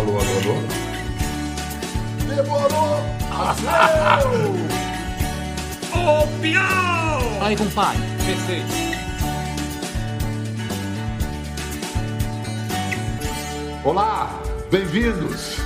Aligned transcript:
Alô, 0.00 0.18
alô, 0.18 0.30
alô. 0.40 0.54
Demorou! 2.26 3.04
Ô, 5.92 6.26
pião! 6.40 7.42
Aí, 7.42 7.54
compadre. 7.54 8.00
Perfeito. 8.24 8.72
Olá, 13.84 14.40
bem-vindos. 14.70 15.59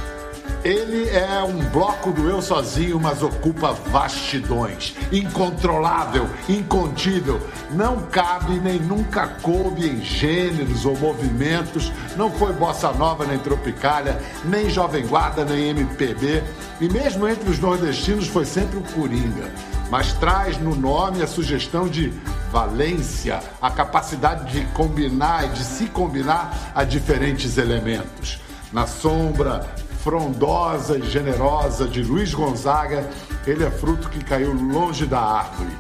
Ele 0.64 1.10
é 1.10 1.42
um 1.42 1.58
bloco 1.68 2.10
do 2.10 2.26
eu 2.26 2.40
sozinho, 2.40 2.98
mas 2.98 3.22
ocupa 3.22 3.72
vastidões. 3.72 4.94
Incontrolável, 5.12 6.26
incontível. 6.48 7.38
Não 7.72 8.00
cabe 8.06 8.58
nem 8.60 8.78
nunca 8.80 9.28
coube 9.42 9.86
em 9.86 10.02
gêneros 10.02 10.86
ou 10.86 10.96
movimentos. 10.96 11.92
Não 12.16 12.30
foi 12.30 12.54
bossa 12.54 12.90
nova 12.92 13.26
nem 13.26 13.38
tropicália, 13.38 14.18
nem 14.42 14.70
jovem 14.70 15.06
guarda 15.06 15.44
nem 15.44 15.68
MPB. 15.68 16.42
E 16.80 16.88
mesmo 16.88 17.28
entre 17.28 17.50
os 17.50 17.58
nordestinos 17.58 18.26
foi 18.26 18.46
sempre 18.46 18.78
o 18.78 18.82
Coringa. 18.94 19.50
Mas 19.90 20.14
traz 20.14 20.56
no 20.58 20.74
nome 20.74 21.22
a 21.22 21.26
sugestão 21.26 21.86
de 21.86 22.10
valência, 22.50 23.38
a 23.60 23.70
capacidade 23.70 24.50
de 24.50 24.64
combinar 24.68 25.44
e 25.44 25.48
de 25.50 25.62
se 25.62 25.84
combinar 25.88 26.72
a 26.74 26.84
diferentes 26.84 27.58
elementos. 27.58 28.40
Na 28.72 28.86
sombra 28.86 29.84
frondosa 30.04 30.98
e 30.98 31.10
generosa 31.10 31.88
de 31.88 32.02
Luiz 32.02 32.34
Gonzaga, 32.34 33.08
ele 33.46 33.64
é 33.64 33.70
fruto 33.70 34.10
que 34.10 34.22
caiu 34.22 34.52
longe 34.52 35.06
da 35.06 35.18
árvore. 35.18 35.70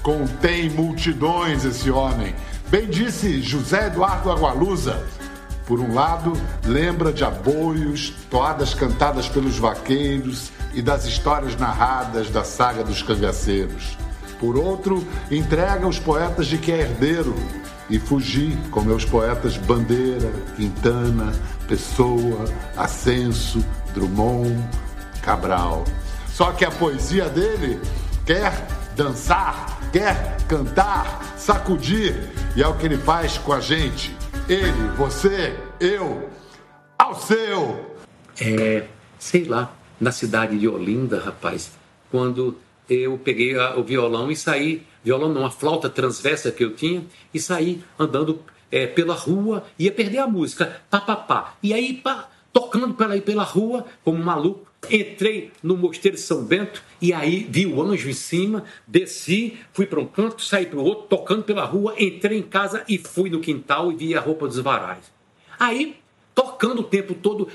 Contém 0.00 0.70
multidões 0.70 1.64
esse 1.64 1.90
homem. 1.90 2.36
Bem 2.70 2.88
disse 2.88 3.42
José 3.42 3.88
Eduardo 3.88 4.30
Agualusa. 4.30 5.04
Por 5.66 5.80
um 5.80 5.92
lado, 5.92 6.34
lembra 6.64 7.12
de 7.12 7.24
aboios, 7.24 8.14
toadas 8.30 8.74
cantadas 8.74 9.28
pelos 9.28 9.58
vaqueiros 9.58 10.52
e 10.72 10.80
das 10.80 11.04
histórias 11.04 11.56
narradas 11.56 12.30
da 12.30 12.44
saga 12.44 12.84
dos 12.84 13.02
cangaceiros. 13.02 13.98
Por 14.38 14.56
outro, 14.56 15.04
entrega 15.30 15.88
os 15.88 15.98
poetas 15.98 16.46
de 16.46 16.58
que 16.58 16.70
é 16.70 16.82
herdeiro 16.82 17.34
e 17.90 17.98
fugir 17.98 18.56
com 18.70 18.80
meus 18.80 19.04
poetas 19.04 19.56
Bandeira, 19.56 20.30
Quintana, 20.56 21.32
Pessoa, 21.68 22.44
Ascenso, 22.76 23.64
Drummond, 23.92 24.56
Cabral. 25.22 25.84
Só 26.28 26.52
que 26.52 26.64
a 26.64 26.70
poesia 26.70 27.28
dele 27.28 27.80
quer 28.26 28.66
dançar, 28.96 29.78
quer 29.92 30.36
cantar, 30.48 31.34
sacudir, 31.36 32.30
e 32.56 32.62
é 32.62 32.66
o 32.66 32.74
que 32.74 32.86
ele 32.86 32.98
faz 32.98 33.38
com 33.38 33.52
a 33.52 33.60
gente. 33.60 34.14
Ele, 34.48 34.88
você, 34.96 35.56
eu, 35.80 36.28
ao 36.98 37.14
seu. 37.14 37.96
É, 38.40 38.86
sei 39.18 39.44
lá, 39.44 39.72
na 40.00 40.10
cidade 40.10 40.58
de 40.58 40.68
Olinda, 40.68 41.20
rapaz, 41.20 41.70
quando 42.10 42.58
eu 42.88 43.18
peguei 43.18 43.58
a, 43.58 43.76
o 43.76 43.82
violão 43.82 44.30
e 44.30 44.36
saí, 44.36 44.82
violão 45.02 45.32
não, 45.32 45.44
a 45.44 45.50
flauta 45.50 45.88
transversa 45.88 46.50
que 46.50 46.64
eu 46.64 46.74
tinha, 46.74 47.04
e 47.32 47.40
saí 47.40 47.82
andando 47.98 48.40
é, 48.70 48.86
pela 48.86 49.14
rua, 49.14 49.64
ia 49.78 49.92
perder 49.92 50.18
a 50.18 50.26
música, 50.26 50.82
pá, 50.90 51.00
pá, 51.00 51.16
pá. 51.16 51.54
E 51.62 51.72
aí, 51.72 51.94
pá, 51.94 52.28
tocando 52.52 52.94
pela, 52.94 53.20
pela 53.20 53.42
rua, 53.42 53.84
como 54.04 54.18
um 54.18 54.24
maluco, 54.24 54.66
entrei 54.90 55.50
no 55.62 55.76
mosteiro 55.76 56.16
de 56.16 56.22
São 56.22 56.44
Bento 56.44 56.82
e 57.00 57.12
aí 57.12 57.46
vi 57.48 57.66
o 57.66 57.80
anjo 57.82 58.08
em 58.08 58.14
cima, 58.14 58.64
desci, 58.86 59.58
fui 59.72 59.86
para 59.86 60.00
um 60.00 60.06
canto, 60.06 60.42
saí 60.42 60.66
para 60.66 60.78
o 60.78 60.84
outro, 60.84 61.06
tocando 61.08 61.42
pela 61.42 61.64
rua, 61.64 61.94
entrei 61.98 62.38
em 62.38 62.42
casa 62.42 62.84
e 62.88 62.98
fui 62.98 63.30
no 63.30 63.40
quintal 63.40 63.90
e 63.90 63.96
vi 63.96 64.14
a 64.14 64.20
roupa 64.20 64.46
dos 64.46 64.58
varais. 64.58 65.12
Aí, 65.58 65.96
tocando 66.34 66.80
o 66.80 66.84
tempo 66.84 67.14
todo, 67.14 67.48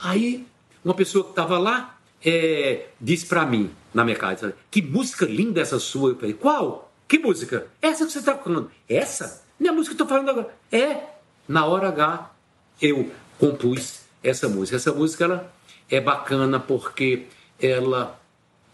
aí 0.00 0.46
uma 0.84 0.94
pessoa 0.94 1.24
que 1.24 1.30
estava 1.30 1.58
lá 1.58 1.98
é, 2.24 2.86
disse 3.00 3.26
para 3.26 3.46
mim, 3.46 3.70
na 3.92 4.04
minha 4.04 4.16
casa, 4.16 4.54
que 4.70 4.82
música 4.82 5.24
linda 5.24 5.60
essa 5.60 5.78
sua. 5.78 6.10
Eu 6.10 6.16
falei, 6.16 6.34
qual? 6.34 6.92
Que 7.06 7.18
música? 7.18 7.66
Essa 7.80 8.04
que 8.04 8.12
você 8.12 8.18
está 8.18 8.34
tocando. 8.34 8.70
Essa? 8.88 9.42
Não 9.58 9.68
é 9.68 9.70
a 9.70 9.72
música 9.72 9.94
que 9.94 10.00
eu 10.00 10.04
estou 10.04 10.16
falando 10.16 10.30
agora. 10.30 10.54
É, 10.70 11.00
na 11.48 11.64
hora 11.64 11.88
H, 11.88 12.30
eu 12.80 13.10
compus 13.38 14.02
essa 14.22 14.48
música. 14.48 14.76
Essa 14.76 14.92
música 14.92 15.24
ela 15.24 15.52
é 15.90 16.00
bacana 16.00 16.60
porque 16.60 17.26
ela 17.60 18.20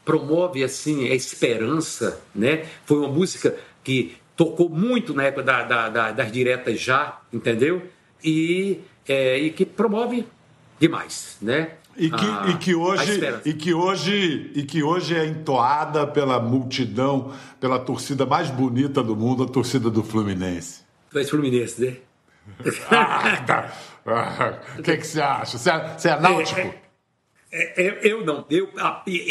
promove 0.05 0.63
assim 0.63 1.09
a 1.09 1.15
esperança, 1.15 2.21
né? 2.35 2.67
Foi 2.85 2.99
uma 2.99 3.09
música 3.09 3.57
que 3.83 4.17
tocou 4.37 4.69
muito 4.69 5.15
na 5.15 5.25
época 5.25 5.43
da, 5.43 5.63
da, 5.63 5.89
da, 5.89 6.13
das 6.13 6.33
diretas 6.33 6.81
já, 6.81 7.21
entendeu? 7.33 7.83
E, 8.23 8.81
é, 9.09 9.39
e 9.39 9.51
que 9.51 9.65
promove 9.65 10.27
demais, 10.79 11.39
né? 11.41 11.77
E 11.97 12.11
que, 12.11 12.27
a, 12.27 12.47
e, 12.49 12.59
que 12.59 12.75
hoje, 12.75 13.21
e, 13.45 13.53
que 13.53 13.73
hoje, 13.73 14.51
e 14.55 14.63
que 14.65 14.83
hoje 14.83 15.15
é 15.15 15.25
entoada 15.25 16.07
pela 16.07 16.41
multidão, 16.41 17.33
pela 17.61 17.79
torcida 17.79 18.27
mais 18.27 18.51
bonita 18.51 19.03
do 19.03 19.15
mundo, 19.15 19.45
a 19.45 19.47
torcida 19.47 19.89
do 19.91 20.03
Fluminense. 20.03 20.83
Tu 21.11 21.19
és 21.19 21.31
Fluminense, 21.31 21.81
né? 21.81 21.97
ah, 22.91 23.37
tá. 23.47 23.73
ah, 24.07 24.59
o 24.79 24.83
que, 24.83 24.97
que 24.97 25.07
você 25.07 25.21
acha? 25.21 25.57
Você 25.57 25.71
é, 25.71 25.95
você 25.97 26.09
é 26.09 26.21
náutico? 26.21 26.61
É, 26.61 26.75
é, 27.53 27.87
é 27.87 28.01
eu 28.03 28.25
não, 28.25 28.45
eu, 28.51 28.69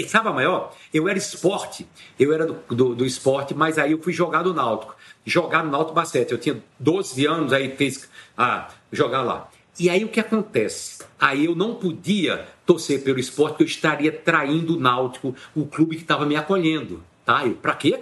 sabe 0.08 0.30
a 0.30 0.32
maior? 0.32 0.74
Eu 0.94 1.10
era 1.10 1.18
esporte, 1.18 1.86
eu 2.18 2.34
era 2.34 2.46
do, 2.46 2.54
do, 2.74 2.96
do, 2.96 3.06
esporte, 3.06 3.54
mas 3.54 3.78
aí 3.78 3.92
eu 3.92 4.02
fui 4.02 4.14
jogar 4.14 4.44
no 4.44 4.54
Náutico, 4.54 4.96
jogar 5.26 5.64
no 5.64 5.70
Náutico 5.70 5.94
Basquete. 5.94 6.32
Eu 6.32 6.38
tinha 6.38 6.64
12 6.80 7.26
anos, 7.26 7.52
aí 7.52 7.76
fez 7.76 8.10
ah, 8.38 8.70
jogar 8.92 9.22
lá. 9.22 9.50
E 9.78 9.90
aí 9.90 10.06
o 10.06 10.08
que 10.08 10.20
acontece? 10.20 11.04
Aí 11.20 11.46
eu 11.46 11.56
não 11.56 11.76
podia 11.76 12.48
torcer 12.66 13.04
pelo 13.04 13.20
esporte, 13.20 13.52
porque 13.52 13.64
eu 13.64 13.68
estaria 13.68 14.12
traindo 14.12 14.78
o 14.78 14.80
Náutico, 14.80 15.36
o 15.56 15.66
clube 15.66 15.96
que 15.96 16.02
estava 16.02 16.26
me 16.26 16.36
acolhendo. 16.36 17.04
Tá? 17.26 17.44
Para 17.62 17.76
quê? 17.76 17.98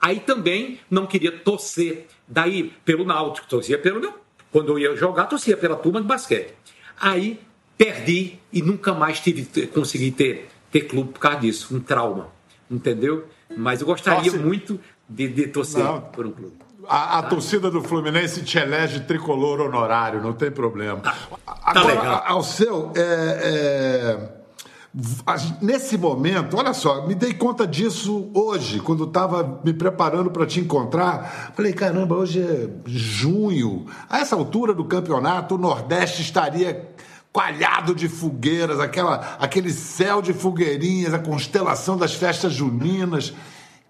Aí 0.00 0.20
também 0.20 0.80
não 0.90 1.06
queria 1.06 1.30
torcer 1.30 2.06
daí 2.26 2.72
pelo 2.84 3.04
Náutico, 3.04 3.46
torcia 3.46 3.78
pelo 3.78 4.00
meu. 4.00 4.14
Quando 4.50 4.72
eu 4.72 4.78
ia 4.78 4.96
jogar, 4.96 5.26
torcia 5.26 5.56
pela 5.56 5.76
turma 5.76 6.00
de 6.00 6.06
basquete. 6.06 6.54
Aí 7.00 7.40
perdi 7.78 8.38
e 8.52 8.60
nunca 8.60 8.92
mais 8.92 9.20
tive, 9.20 9.66
consegui 9.68 10.10
ter, 10.10 10.48
ter 10.70 10.82
clube 10.82 11.12
por 11.12 11.20
causa 11.20 11.40
disso, 11.40 11.74
um 11.74 11.80
trauma. 11.80 12.28
Entendeu? 12.70 13.26
Mas 13.56 13.80
eu 13.80 13.86
gostaria 13.86 14.30
Nossa. 14.32 14.44
muito 14.44 14.80
de, 15.08 15.28
de 15.28 15.46
torcer 15.48 15.84
não. 15.84 16.00
por 16.00 16.26
um 16.26 16.32
clube. 16.32 16.56
A, 16.88 17.18
a 17.18 17.22
torcida 17.22 17.70
do 17.70 17.82
Fluminense 17.82 18.42
te 18.42 18.58
elege 18.58 19.00
tricolor 19.00 19.60
honorário, 19.60 20.20
não 20.20 20.32
tem 20.32 20.50
problema. 20.50 21.00
Tá, 21.00 21.16
tá 21.44 21.56
Agora, 21.64 21.94
legal. 21.94 22.22
ao 22.26 22.42
seu, 22.42 22.92
é, 22.96 23.00
é, 23.00 24.42
nesse 25.60 25.96
momento, 25.96 26.56
olha 26.56 26.74
só, 26.74 27.06
me 27.06 27.14
dei 27.14 27.32
conta 27.32 27.66
disso 27.66 28.30
hoje, 28.34 28.80
quando 28.80 29.04
estava 29.04 29.60
me 29.64 29.72
preparando 29.72 30.30
para 30.30 30.44
te 30.44 30.60
encontrar. 30.60 31.52
Falei, 31.54 31.72
caramba, 31.72 32.16
hoje 32.16 32.40
é 32.40 32.68
junho. 32.84 33.86
A 34.08 34.18
essa 34.18 34.36
altura 34.36 34.74
do 34.74 34.84
campeonato, 34.84 35.54
o 35.54 35.58
Nordeste 35.58 36.20
estaria 36.20 36.90
coalhado 37.32 37.94
de 37.94 38.08
fogueiras, 38.08 38.78
aquela, 38.78 39.36
aquele 39.40 39.70
céu 39.70 40.20
de 40.20 40.34
fogueirinhas, 40.34 41.14
a 41.14 41.18
constelação 41.18 41.96
das 41.96 42.14
festas 42.14 42.52
juninas. 42.52 43.32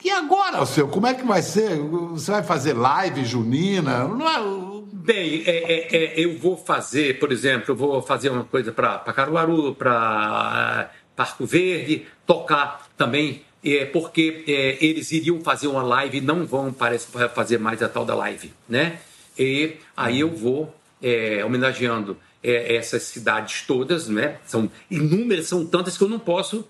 E 0.04 0.10
agora, 0.10 0.60
o 0.60 0.66
seu, 0.66 0.88
como 0.88 1.06
é 1.06 1.14
que 1.14 1.24
vai 1.24 1.42
ser? 1.42 1.78
Você 1.78 2.32
vai 2.32 2.42
fazer 2.42 2.72
live 2.72 3.24
junina? 3.24 4.04
Não 4.04 4.28
é... 4.28 4.82
Bem, 4.92 5.42
é, 5.46 5.50
é, 5.50 5.96
é, 5.96 6.20
eu 6.20 6.38
vou 6.38 6.56
fazer, 6.56 7.18
por 7.18 7.32
exemplo, 7.32 7.72
eu 7.72 7.76
vou 7.76 8.00
fazer 8.00 8.30
uma 8.30 8.44
coisa 8.44 8.70
para 8.70 8.98
Caruaru, 9.00 9.74
para 9.74 10.92
Parco 11.16 11.44
Verde, 11.44 12.06
tocar 12.24 12.86
também, 12.96 13.42
é, 13.64 13.84
porque 13.84 14.44
é, 14.46 14.84
eles 14.84 15.10
iriam 15.10 15.40
fazer 15.40 15.66
uma 15.66 15.82
live, 15.82 16.20
não 16.20 16.46
vão, 16.46 16.72
parece, 16.72 17.08
fazer 17.34 17.58
mais 17.58 17.82
a 17.82 17.88
tal 17.88 18.04
da 18.04 18.14
live, 18.14 18.52
né? 18.68 19.00
E 19.36 19.76
aí 19.96 20.20
eu 20.20 20.30
vou 20.30 20.72
é, 21.02 21.44
homenageando 21.44 22.16
é, 22.40 22.76
essas 22.76 23.02
cidades 23.02 23.62
todas, 23.66 24.06
né? 24.06 24.36
São 24.46 24.70
inúmeras, 24.88 25.48
são 25.48 25.66
tantas 25.66 25.98
que 25.98 26.04
eu 26.04 26.08
não 26.08 26.20
posso 26.20 26.64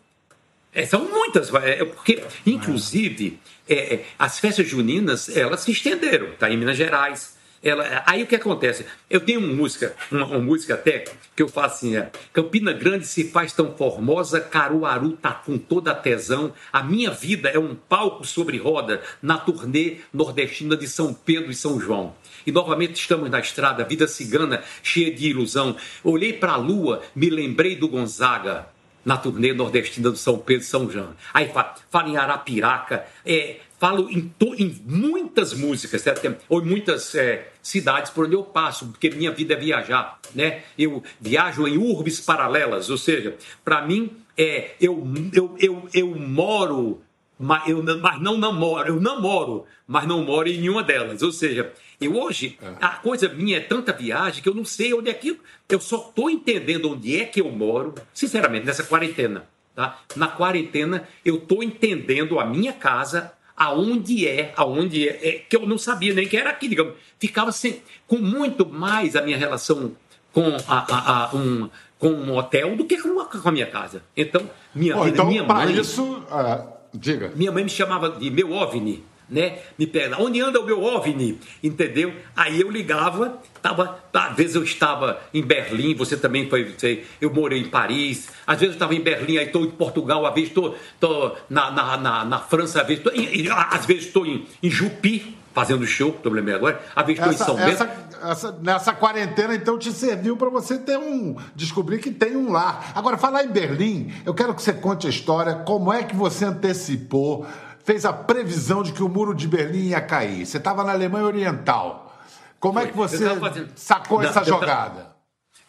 é, 0.75 0.87
são 0.87 1.05
muitas, 1.09 1.53
é, 1.55 1.85
porque, 1.85 2.23
inclusive, 2.47 3.39
é, 3.69 3.95
é, 3.95 4.05
as 4.19 4.39
festas 4.39 4.67
juninas, 4.67 5.35
elas 5.37 5.61
se 5.61 5.71
estenderam, 5.71 6.29
tá? 6.39 6.51
Em 6.51 6.57
Minas 6.57 6.77
Gerais. 6.77 7.41
Ela, 7.63 8.03
aí 8.07 8.25
o 8.25 8.27
que 8.27 8.35
acontece? 8.35 8.85
Eu 9.09 9.21
tenho 9.21 9.39
uma 9.39 9.55
música, 9.55 9.95
uma, 10.11 10.27
uma 10.27 10.39
música 10.41 10.75
até, 10.75 11.05
que 11.37 11.43
eu 11.43 11.49
faço 11.49 11.77
assim, 11.77 11.97
é, 11.97 12.11
Campina 12.33 12.73
Grande 12.73 13.07
se 13.07 13.31
faz 13.31 13.53
tão 13.53 13.77
formosa, 13.77 14.41
Caruaru 14.41 15.13
tá 15.13 15.31
com 15.31 15.57
toda 15.57 15.93
a 15.93 15.95
tesão, 15.95 16.53
a 16.73 16.83
minha 16.83 17.11
vida 17.13 17.51
é 17.51 17.59
um 17.59 17.75
palco 17.75 18.27
sobre 18.27 18.57
roda 18.57 19.01
na 19.23 19.39
turnê 19.39 19.99
nordestina 20.13 20.77
de 20.77 20.89
São 20.89 21.15
Pedro 21.15 21.53
e 21.53 21.55
São 21.55 21.79
João. 21.79 22.17
E 22.45 22.51
novamente 22.51 22.97
estamos 22.97 23.31
na 23.31 23.39
estrada, 23.39 23.85
vida 23.85 24.09
cigana, 24.09 24.65
cheia 24.83 25.15
de 25.15 25.29
ilusão. 25.29 25.77
Olhei 26.03 26.33
para 26.33 26.55
a 26.55 26.57
lua, 26.57 27.03
me 27.15 27.31
lembrei 27.31 27.77
do 27.77 27.87
Gonzaga, 27.87 28.67
na 29.05 29.17
turnê 29.17 29.53
nordestina 29.53 30.11
do 30.11 30.17
São 30.17 30.39
Pedro 30.39 30.63
e 30.63 30.67
São 30.67 30.91
João. 30.91 31.15
Aí 31.33 31.51
fala, 31.91 32.09
em 32.09 32.17
Arapiraca, 32.17 33.05
é, 33.25 33.57
falo 33.79 34.09
em, 34.11 34.29
to, 34.39 34.55
em 34.55 34.81
muitas 34.87 35.53
músicas, 35.53 36.03
certo? 36.03 36.37
ou 36.49 36.63
em 36.63 36.65
muitas 36.65 37.15
é, 37.15 37.49
cidades 37.63 38.11
por 38.11 38.27
onde 38.27 38.35
eu 38.35 38.45
passo, 38.45 38.87
porque 38.87 39.11
minha 39.11 39.33
vida 39.33 39.55
é 39.55 39.57
viajar, 39.57 40.21
né? 40.35 40.63
Eu 40.79 41.03
viajo 41.21 41.67
em 41.67 41.79
urbes 41.79 42.21
paralelas, 42.21 42.91
ou 42.91 42.97
seja, 42.97 43.37
para 43.65 43.85
mim 43.87 44.11
é 44.37 44.75
eu, 44.81 45.05
eu, 45.33 45.57
eu, 45.59 45.89
eu 45.93 46.15
moro 46.15 47.03
mas, 47.43 47.69
eu, 47.69 47.83
mas 48.01 48.21
não 48.21 48.39
namoro, 48.39 48.87
eu 48.87 49.01
namoro, 49.01 49.65
mas 49.85 50.07
não 50.07 50.25
moro 50.25 50.49
em 50.49 50.59
nenhuma 50.59 50.81
delas. 50.81 51.23
Ou 51.23 51.33
seja, 51.33 51.73
eu 52.01 52.17
hoje, 52.17 52.57
é. 52.63 52.75
a 52.81 52.91
coisa 52.91 53.29
minha 53.29 53.57
é 53.57 53.61
tanta 53.61 53.93
viagem 53.93 54.41
que 54.41 54.49
eu 54.49 54.55
não 54.55 54.65
sei 54.65 54.95
onde 54.95 55.11
é 55.11 55.15
que. 55.15 55.37
Eu 55.69 55.81
só 55.81 56.07
estou 56.09 56.31
entendendo 56.31 56.93
onde 56.93 57.21
é 57.21 57.25
que 57.25 57.41
eu 57.41 57.51
moro, 57.51 57.95
sinceramente, 58.15 58.65
nessa 58.65 58.85
quarentena. 58.85 59.45
Tá? 59.75 59.99
Na 60.15 60.29
quarentena, 60.29 61.09
eu 61.25 61.35
estou 61.35 61.65
entendendo 61.65 62.39
a 62.39 62.47
minha 62.47 62.73
casa, 62.73 63.33
aonde 63.57 64.25
é, 64.25 64.53
aonde 64.57 65.09
é, 65.09 65.29
é, 65.29 65.33
que 65.33 65.57
eu 65.57 65.67
não 65.67 65.79
sabia 65.79 66.15
nem 66.15 66.29
que 66.29 66.37
era 66.37 66.51
aqui, 66.51 66.69
digamos. 66.69 66.95
Ficava 67.19 67.51
sem, 67.51 67.83
com 68.07 68.19
muito 68.19 68.65
mais 68.65 69.17
a 69.17 69.23
minha 69.23 69.37
relação 69.37 69.97
com, 70.33 70.47
a, 70.69 70.79
a, 70.79 71.25
a 71.25 71.35
um, 71.35 71.69
com 71.99 72.09
um 72.09 72.37
hotel 72.37 72.77
do 72.77 72.85
que 72.85 73.03
com 73.03 73.19
a, 73.19 73.25
com 73.25 73.49
a 73.49 73.53
minha 73.53 73.67
casa. 73.67 74.01
Então, 74.17 74.49
minha, 74.73 74.97
oh, 74.97 75.09
então, 75.09 75.27
minha 75.27 75.43
mãe. 75.43 75.77
Isso, 75.77 76.05
uh 76.05 76.72
Diga. 76.95 77.33
Minha 77.35 77.51
mãe 77.51 77.65
me 77.65 77.71
chamava 77.71 78.11
de 78.11 78.31
meu 78.31 78.53
OVNI, 78.53 79.03
né? 79.29 79.61
Me 79.79 79.87
pega, 79.87 80.21
onde 80.21 80.41
anda 80.41 80.61
o 80.61 80.67
meu 80.67 80.83
OVNI? 80.83 81.39
Entendeu? 81.63 82.13
Aí 82.37 82.61
eu 82.61 82.71
ligava, 82.71 83.41
tava, 83.63 83.99
às 84.13 84.37
vezes 84.37 84.55
eu 84.55 84.63
estava 84.63 85.21
em 85.33 85.43
Berlim, 85.43 85.95
você 85.95 86.17
também 86.17 86.51
foi, 86.51 86.75
eu 87.21 87.33
morei 87.33 87.61
em 87.61 87.69
Paris, 87.69 88.29
às 88.47 88.61
vezes 88.61 88.75
eu 88.75 88.77
estava 88.77 88.95
em 88.95 89.01
Berlim, 89.01 89.39
aí 89.39 89.47
estou 89.47 89.65
em 89.65 89.71
Portugal, 89.71 90.27
às 90.27 90.35
vezes 90.35 90.51
estou 90.51 91.39
na, 91.49 91.71
na, 91.71 91.97
na, 91.97 92.25
na, 92.27 92.39
França, 92.39 92.83
às 92.83 92.87
vezes 92.87 93.05
estou 93.05 93.55
às 93.71 93.87
vezes 93.87 94.07
estou 94.07 94.27
em, 94.27 94.47
em 94.63 94.71
Jupi, 94.71 95.35
fazendo 95.53 95.87
show, 95.87 96.13
que 96.13 96.27
eu 96.27 96.33
lembrei 96.33 96.55
agora, 96.55 96.81
às 96.95 97.07
vezes 97.07 97.21
estou 97.21 97.33
em 97.33 97.37
São 97.37 97.59
essa, 97.59 97.85
Bento. 97.85 98.17
Essa, 98.23 98.53
nessa 98.63 98.93
quarentena, 98.93 99.55
então, 99.55 99.79
te 99.79 99.93
serviu 99.93 100.37
para 100.37 100.49
você 100.49 100.79
ter 100.79 100.99
um. 100.99 101.37
descobrir 101.55 101.99
que 101.99 102.11
tem 102.11 102.37
um 102.37 102.51
lar. 102.51 102.93
Agora, 102.95 103.19
falar 103.19 103.45
em 103.45 103.49
Berlim, 103.49 104.13
eu 104.25 104.35
quero 104.35 104.55
que 104.55 104.63
você 104.63 104.73
conte 104.73 105.07
a 105.07 105.11
história, 105.11 105.57
como 105.57 105.93
é 105.93 106.03
que 106.03 106.17
você 106.17 106.45
antecipou, 106.45 107.47
fez 107.85 108.05
a 108.05 108.13
previsão 108.13 108.83
de 108.83 108.93
que 108.93 109.03
o 109.03 109.09
muro 109.09 109.35
de 109.35 109.47
Berlim 109.47 109.89
ia 109.89 110.01
cair. 110.01 110.47
Você 110.47 110.59
estava 110.59 110.85
na 110.85 110.93
Alemanha 110.93 111.27
Oriental. 111.27 112.13
Como 112.59 112.79
é 112.79 112.87
que 112.87 112.97
você 112.97 113.35
fazendo... 113.35 113.71
sacou 113.75 114.23
Não, 114.23 114.29
essa 114.29 114.45
jogada? 114.45 115.13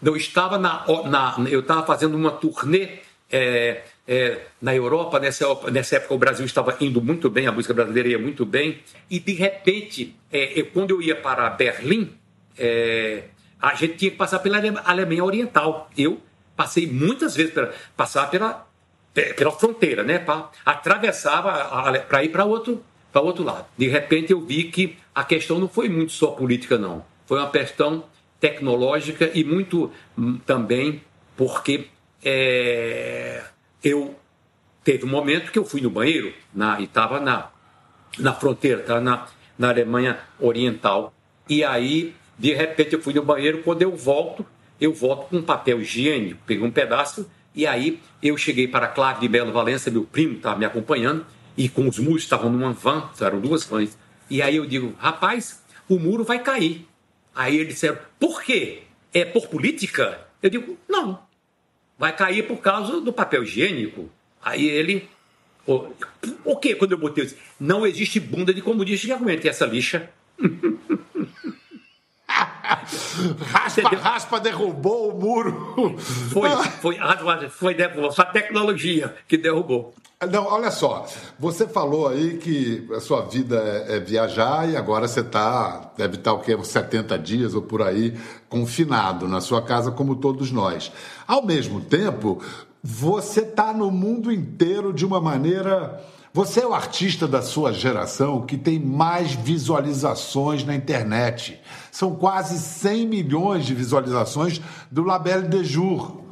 Eu 0.01 0.15
estava 0.15 0.57
na, 0.59 0.85
na 1.05 1.35
eu 1.49 1.61
estava 1.61 1.83
fazendo 1.85 2.15
uma 2.15 2.31
turnê 2.31 2.99
é, 3.31 3.83
é, 4.07 4.41
na 4.61 4.75
Europa, 4.75 5.19
nessa, 5.19 5.45
nessa 5.71 5.95
época 5.95 6.13
o 6.13 6.17
Brasil 6.17 6.45
estava 6.45 6.75
indo 6.81 7.01
muito 7.01 7.29
bem, 7.29 7.47
a 7.47 7.51
música 7.51 7.73
brasileira 7.73 8.09
ia 8.09 8.19
muito 8.19 8.45
bem, 8.45 8.79
e 9.09 9.19
de 9.19 9.33
repente, 9.33 10.15
é, 10.31 10.59
eu, 10.59 10.65
quando 10.67 10.91
eu 10.91 11.01
ia 11.01 11.15
para 11.15 11.49
Berlim, 11.49 12.11
é, 12.57 13.23
a 13.61 13.73
gente 13.75 13.95
tinha 13.95 14.11
que 14.11 14.17
passar 14.17 14.39
pela 14.39 14.57
Alemanha 14.83 15.23
Oriental. 15.23 15.89
Eu 15.97 16.19
passei 16.55 16.85
muitas 16.85 17.35
vezes 17.35 17.53
para 17.53 17.71
passar 17.95 18.29
pela, 18.29 18.67
pela 19.13 19.51
fronteira, 19.51 20.03
né? 20.03 20.19
Pra, 20.19 20.49
atravessava 20.65 22.01
para 22.07 22.23
ir 22.23 22.29
para 22.29 22.43
outro 22.43 22.83
outro 23.15 23.43
lado. 23.43 23.67
De 23.77 23.87
repente 23.87 24.33
eu 24.33 24.41
vi 24.41 24.65
que 24.65 24.97
a 25.13 25.23
questão 25.23 25.59
não 25.59 25.69
foi 25.69 25.87
muito 25.87 26.11
só 26.11 26.31
política 26.31 26.79
não, 26.79 27.05
foi 27.27 27.37
uma 27.37 27.49
questão 27.49 28.05
tecnológica 28.39 29.29
e 29.33 29.43
muito 29.43 29.91
hum, 30.17 30.39
também 30.45 31.01
porque 31.37 31.87
é, 32.25 33.43
eu 33.83 34.15
teve 34.83 35.05
um 35.05 35.09
momento 35.09 35.51
que 35.51 35.59
eu 35.59 35.65
fui 35.65 35.81
no 35.81 35.89
banheiro 35.89 36.33
na, 36.53 36.79
e 36.79 36.85
estava 36.85 37.19
na, 37.19 37.49
na 38.17 38.33
fronteira, 38.33 38.81
estava 38.81 39.01
na, 39.01 39.27
na 39.57 39.69
Alemanha 39.69 40.19
Oriental. 40.39 41.13
E 41.47 41.63
aí, 41.63 42.15
de 42.37 42.53
repente, 42.53 42.93
eu 42.93 43.01
fui 43.01 43.13
no 43.13 43.23
banheiro. 43.23 43.61
Quando 43.63 43.81
eu 43.81 43.95
volto, 43.95 44.45
eu 44.79 44.93
volto 44.93 45.29
com 45.29 45.37
um 45.37 45.43
papel 45.43 45.81
higiênico, 45.81 46.39
peguei 46.45 46.65
um 46.65 46.71
pedaço. 46.71 47.29
E 47.55 47.67
aí, 47.67 47.99
eu 48.21 48.37
cheguei 48.37 48.67
para 48.67 48.87
Cláudio 48.87 49.21
de 49.21 49.27
Belo 49.27 49.51
Valença, 49.51 49.91
meu 49.91 50.03
primo 50.03 50.37
estava 50.37 50.57
me 50.57 50.65
acompanhando, 50.65 51.25
e 51.55 51.69
com 51.69 51.87
os 51.87 51.99
músicos 51.99 52.23
estavam 52.23 52.51
numa 52.51 52.73
van, 52.73 53.09
eram 53.21 53.39
duas 53.39 53.63
vans. 53.65 53.97
E 54.29 54.41
aí 54.41 54.55
eu 54.55 54.65
digo, 54.65 54.95
rapaz, 54.97 55.61
o 55.87 55.99
muro 55.99 56.23
vai 56.23 56.39
cair. 56.39 56.87
Aí 57.35 57.57
eles 57.57 57.75
disseram, 57.75 57.97
por 58.19 58.41
quê? 58.41 58.83
É 59.13 59.23
por 59.25 59.47
política? 59.47 60.21
Eu 60.41 60.49
digo, 60.49 60.77
não, 60.89 61.19
vai 61.97 62.15
cair 62.15 62.47
por 62.47 62.57
causa 62.57 62.99
do 62.99 63.13
papel 63.13 63.43
higiênico. 63.43 64.09
Aí 64.41 64.65
ele. 64.65 65.07
O, 65.65 65.87
o 66.43 66.57
que 66.57 66.75
quando 66.75 66.91
eu 66.91 66.97
botei 66.97 67.23
isso? 67.23 67.37
Não 67.59 67.87
existe 67.87 68.19
bunda 68.19 68.53
de 68.53 68.61
comunista 68.61 69.07
que 69.07 69.13
aguente 69.13 69.47
essa 69.47 69.65
lixa. 69.65 70.09
raspa, 72.63 73.89
raspa 73.89 74.39
derrubou 74.39 75.09
o 75.09 75.19
muro. 75.19 75.97
Foi, 76.31 76.49
foi, 76.81 76.97
foi, 77.49 77.49
foi 77.49 77.75
a 78.17 78.25
tecnologia 78.25 79.15
que 79.27 79.37
derrubou. 79.37 79.93
Não, 80.31 80.45
olha 80.45 80.71
só, 80.71 81.05
você 81.37 81.67
falou 81.67 82.07
aí 82.07 82.37
que 82.37 82.87
a 82.93 82.99
sua 82.99 83.21
vida 83.21 83.57
é, 83.57 83.97
é 83.97 83.99
viajar 83.99 84.69
e 84.69 84.77
agora 84.77 85.07
você 85.07 85.23
tá, 85.23 85.91
deve 85.97 86.15
estar 86.15 86.33
o 86.33 86.39
quê, 86.39 86.55
uns 86.55 86.69
70 86.69 87.17
dias 87.19 87.53
ou 87.53 87.61
por 87.61 87.81
aí, 87.81 88.17
confinado 88.47 89.27
na 89.27 89.41
sua 89.41 89.61
casa, 89.61 89.91
como 89.91 90.15
todos 90.15 90.51
nós. 90.51 90.91
Ao 91.27 91.45
mesmo 91.45 91.81
tempo, 91.81 92.41
você 92.81 93.41
está 93.41 93.73
no 93.73 93.91
mundo 93.91 94.31
inteiro 94.31 94.93
de 94.93 95.05
uma 95.05 95.19
maneira. 95.19 96.01
Você 96.33 96.61
é 96.61 96.67
o 96.67 96.73
artista 96.73 97.27
da 97.27 97.41
sua 97.41 97.71
geração 97.71 98.45
que 98.45 98.57
tem 98.57 98.79
mais 98.79 99.33
visualizações 99.33 100.65
na 100.65 100.73
internet. 100.73 101.61
São 101.91 102.15
quase 102.15 102.57
100 102.57 103.07
milhões 103.07 103.65
de 103.65 103.75
visualizações 103.75 104.59
do 104.91 105.03
Labelle 105.03 105.47
de 105.47 105.63
Jour, 105.63 106.23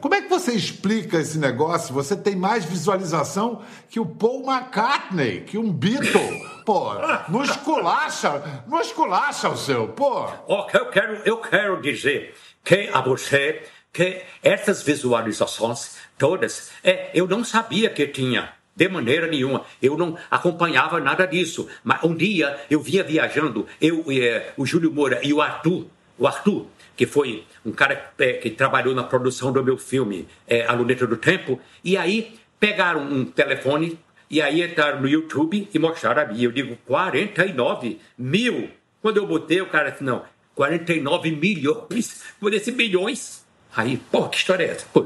como 0.00 0.14
é 0.14 0.22
que 0.22 0.28
você 0.28 0.52
explica 0.52 1.18
esse 1.18 1.38
negócio? 1.38 1.94
Você 1.94 2.14
tem 2.14 2.36
mais 2.36 2.64
visualização 2.64 3.62
que 3.88 3.98
o 3.98 4.06
Paul 4.06 4.44
McCartney, 4.44 5.40
que 5.40 5.58
um 5.58 5.72
Beatle. 5.72 6.46
Pô, 6.64 6.92
não 7.28 7.42
esculacha, 7.42 8.62
não 8.68 8.80
esculacha 8.80 9.48
o 9.48 9.56
seu, 9.56 9.88
pô. 9.88 10.28
Eu, 10.72 10.86
quero, 10.90 11.22
eu 11.24 11.38
quero 11.38 11.80
dizer 11.80 12.34
que 12.62 12.88
a 12.92 13.00
você 13.00 13.64
que 13.92 14.22
essas 14.42 14.82
visualizações 14.82 15.96
todas, 16.18 16.70
é, 16.84 17.10
eu 17.14 17.26
não 17.26 17.42
sabia 17.42 17.88
que 17.88 18.06
tinha. 18.06 18.52
De 18.76 18.88
maneira 18.88 19.26
nenhuma. 19.26 19.64
Eu 19.80 19.96
não 19.96 20.18
acompanhava 20.30 21.00
nada 21.00 21.26
disso. 21.26 21.66
Mas 21.82 22.04
um 22.04 22.14
dia 22.14 22.60
eu 22.70 22.80
vinha 22.80 23.02
viajando, 23.02 23.66
eu, 23.80 24.04
é, 24.10 24.52
o 24.54 24.66
Júlio 24.66 24.92
Moura 24.92 25.18
e 25.22 25.32
o 25.32 25.40
Arthur, 25.40 25.86
o 26.18 26.26
Arthur, 26.26 26.66
que 26.94 27.06
foi 27.06 27.44
um 27.64 27.72
cara 27.72 28.12
é, 28.18 28.34
que 28.34 28.50
trabalhou 28.50 28.94
na 28.94 29.02
produção 29.02 29.50
do 29.50 29.64
meu 29.64 29.78
filme 29.78 30.28
é, 30.46 30.66
A 30.66 30.72
Luneta 30.72 31.06
do 31.06 31.16
Tempo, 31.16 31.58
e 31.82 31.96
aí 31.96 32.36
pegaram 32.60 33.02
um 33.02 33.24
telefone 33.24 33.98
e 34.28 34.42
aí 34.42 34.62
entraram 34.62 35.00
no 35.00 35.08
YouTube 35.08 35.68
e 35.72 35.78
mostraram 35.78 36.22
a 36.22 36.26
mim. 36.26 36.42
Eu 36.42 36.52
digo, 36.52 36.76
49 36.84 37.98
mil. 38.18 38.70
Quando 39.00 39.18
eu 39.18 39.26
botei, 39.26 39.60
o 39.60 39.68
cara 39.68 39.90
disse, 39.90 40.04
não, 40.04 40.24
49 40.54 41.30
milhões. 41.30 42.24
Por 42.38 42.52
esse 42.52 42.72
milhões. 42.72 43.46
Aí, 43.74 43.96
pô, 44.10 44.28
que 44.28 44.36
história 44.36 44.64
é 44.64 44.70
essa? 44.70 44.86
Pô. 44.92 45.04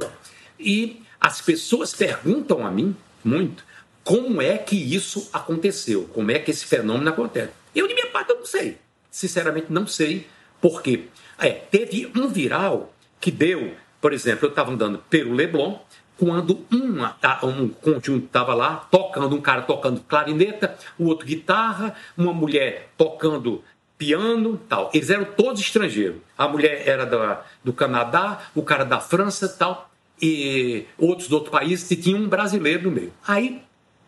E 0.58 1.02
as 1.20 1.40
pessoas 1.40 1.92
perguntam 1.92 2.66
a 2.66 2.70
mim 2.70 2.96
muito 3.22 3.64
como 4.04 4.40
é 4.40 4.58
que 4.58 4.76
isso 4.76 5.28
aconteceu, 5.32 6.08
como 6.12 6.30
é 6.30 6.38
que 6.38 6.50
esse 6.50 6.64
fenômeno 6.64 7.10
acontece. 7.10 7.52
Eu, 7.74 7.86
de 7.86 7.94
minha 7.94 8.08
parte, 8.08 8.30
eu 8.30 8.38
não 8.38 8.46
sei. 8.46 8.78
Sinceramente, 9.10 9.66
não 9.70 9.86
sei 9.86 10.26
por 10.60 10.82
quê. 10.82 11.04
É, 11.38 11.50
teve 11.50 12.10
um 12.16 12.28
viral 12.28 12.92
que 13.20 13.30
deu, 13.30 13.74
por 14.00 14.12
exemplo, 14.12 14.46
eu 14.46 14.50
estava 14.50 14.72
andando 14.72 14.98
pelo 15.10 15.34
Leblon, 15.34 15.78
quando 16.18 16.66
uma, 16.70 17.16
um 17.42 17.68
conjunto 17.68 18.26
estava 18.26 18.52
lá, 18.52 18.86
tocando, 18.90 19.34
um 19.34 19.40
cara 19.40 19.62
tocando 19.62 20.00
clarineta, 20.00 20.76
o 20.98 21.06
outro 21.06 21.26
guitarra, 21.26 21.94
uma 22.16 22.32
mulher 22.32 22.90
tocando 22.96 23.64
piano 23.96 24.60
tal. 24.68 24.90
Eles 24.92 25.08
eram 25.08 25.24
todos 25.24 25.60
estrangeiros. 25.60 26.20
A 26.36 26.48
mulher 26.48 26.86
era 26.86 27.06
da, 27.06 27.42
do 27.64 27.72
Canadá, 27.72 28.40
o 28.54 28.62
cara 28.62 28.84
da 28.84 29.00
França 29.00 29.48
tal, 29.48 29.89
e 30.20 30.84
outros 30.98 31.28
de 31.28 31.34
outro 31.34 31.50
país, 31.50 31.90
e 31.90 31.96
tinha 31.96 32.16
um 32.16 32.28
brasileiro 32.28 32.84
no 32.84 32.90
meio. 32.90 33.12
Aí, 33.26 33.62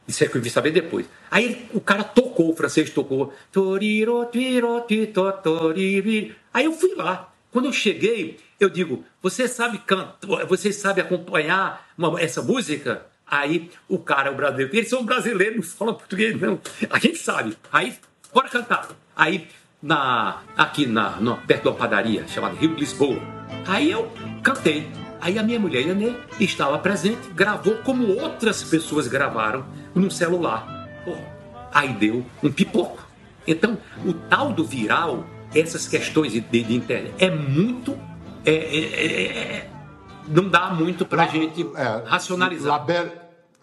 isso 0.06 0.24
é 0.24 0.28
que 0.28 0.36
eu 0.36 0.42
vi 0.42 0.50
saber 0.50 0.70
depois. 0.70 1.06
Aí 1.30 1.66
o 1.72 1.80
cara 1.80 2.04
tocou, 2.04 2.50
o 2.50 2.56
francês 2.56 2.90
tocou. 2.90 3.32
Aí 6.52 6.64
eu 6.64 6.72
fui 6.72 6.94
lá. 6.94 7.32
Quando 7.50 7.66
eu 7.66 7.72
cheguei, 7.72 8.38
eu 8.58 8.68
digo: 8.68 9.04
você 9.22 9.46
sabe 9.46 9.78
cantar, 9.78 10.46
você 10.46 10.72
sabe 10.72 11.00
acompanhar 11.00 11.86
uma, 11.96 12.20
essa 12.20 12.42
música? 12.42 13.06
Aí 13.26 13.70
o 13.88 13.98
cara, 13.98 14.30
o 14.30 14.34
brasileiro, 14.34 14.76
eles 14.76 14.88
são 14.88 15.04
brasileiros, 15.04 15.56
não 15.56 15.62
falam 15.62 15.94
português, 15.94 16.38
não. 16.38 16.60
A 16.90 16.98
gente 16.98 17.16
sabe. 17.16 17.56
Aí, 17.72 17.94
bora 18.32 18.48
cantar. 18.48 18.88
Aí, 19.16 19.48
na, 19.82 20.42
aqui 20.56 20.86
na, 20.86 21.18
perto 21.46 21.62
de 21.62 21.68
uma 21.68 21.76
padaria 21.76 22.26
chamada 22.28 22.56
Rio 22.56 22.74
de 22.74 22.80
Lisboa. 22.80 23.20
Aí 23.66 23.90
eu 23.90 24.10
cantei. 24.42 25.01
Aí 25.22 25.38
a 25.38 25.42
minha 25.44 25.60
mulher, 25.60 25.86
Yanê, 25.86 26.14
estava 26.40 26.76
presente, 26.80 27.30
gravou 27.32 27.76
como 27.84 28.08
outras 28.20 28.64
pessoas 28.64 29.06
gravaram 29.06 29.64
no 29.94 30.10
celular. 30.10 30.66
Porra, 31.04 31.24
aí 31.72 31.92
deu 31.92 32.26
um 32.42 32.50
pipoco. 32.50 33.06
Então, 33.46 33.78
o 34.04 34.12
tal 34.12 34.52
do 34.52 34.64
viral, 34.64 35.24
essas 35.54 35.86
questões 35.86 36.32
de, 36.32 36.40
de, 36.40 36.74
internet, 36.74 37.14
é 37.20 37.30
muito. 37.30 37.96
É, 38.44 38.52
é, 38.52 38.80
é, 38.80 39.26
é 39.26 39.68
não 40.26 40.48
dá 40.48 40.70
muito 40.70 41.06
para 41.06 41.22
a 41.22 41.26
gente 41.28 41.68
é, 41.76 42.02
racionalizar. 42.04 42.72
La 42.72 42.78
Belle, 42.80 43.12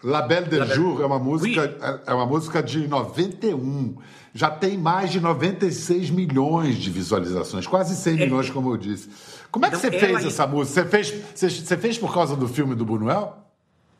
La 0.02 0.22
Belle 0.22 0.46
de 0.46 0.56
La 0.56 0.64
Jour 0.64 1.02
é 1.02 1.04
uma 1.04 1.18
música 1.18 1.62
oui. 1.62 1.76
É, 1.82 2.10
é 2.10 2.14
uma 2.14 2.24
música 2.24 2.62
de 2.62 2.88
91. 2.88 3.96
Já 4.32 4.50
tem 4.50 4.78
mais 4.78 5.10
de 5.10 5.20
96 5.20 6.08
milhões 6.08 6.76
de 6.76 6.88
visualizações, 6.90 7.66
quase 7.66 7.94
100 7.96 8.14
é. 8.14 8.16
milhões, 8.24 8.48
como 8.48 8.72
eu 8.72 8.78
disse. 8.78 9.10
Como 9.50 9.66
é 9.66 9.70
que 9.70 9.76
então, 9.76 9.90
você 9.90 9.98
fez 9.98 10.24
essa 10.24 10.46
música? 10.46 10.82
Você 10.82 10.88
fez, 10.88 11.14
você, 11.34 11.50
você, 11.50 11.76
fez 11.76 11.98
por 11.98 12.12
causa 12.14 12.36
do 12.36 12.46
filme 12.46 12.74
do 12.74 12.84
Buñuel? 12.84 13.36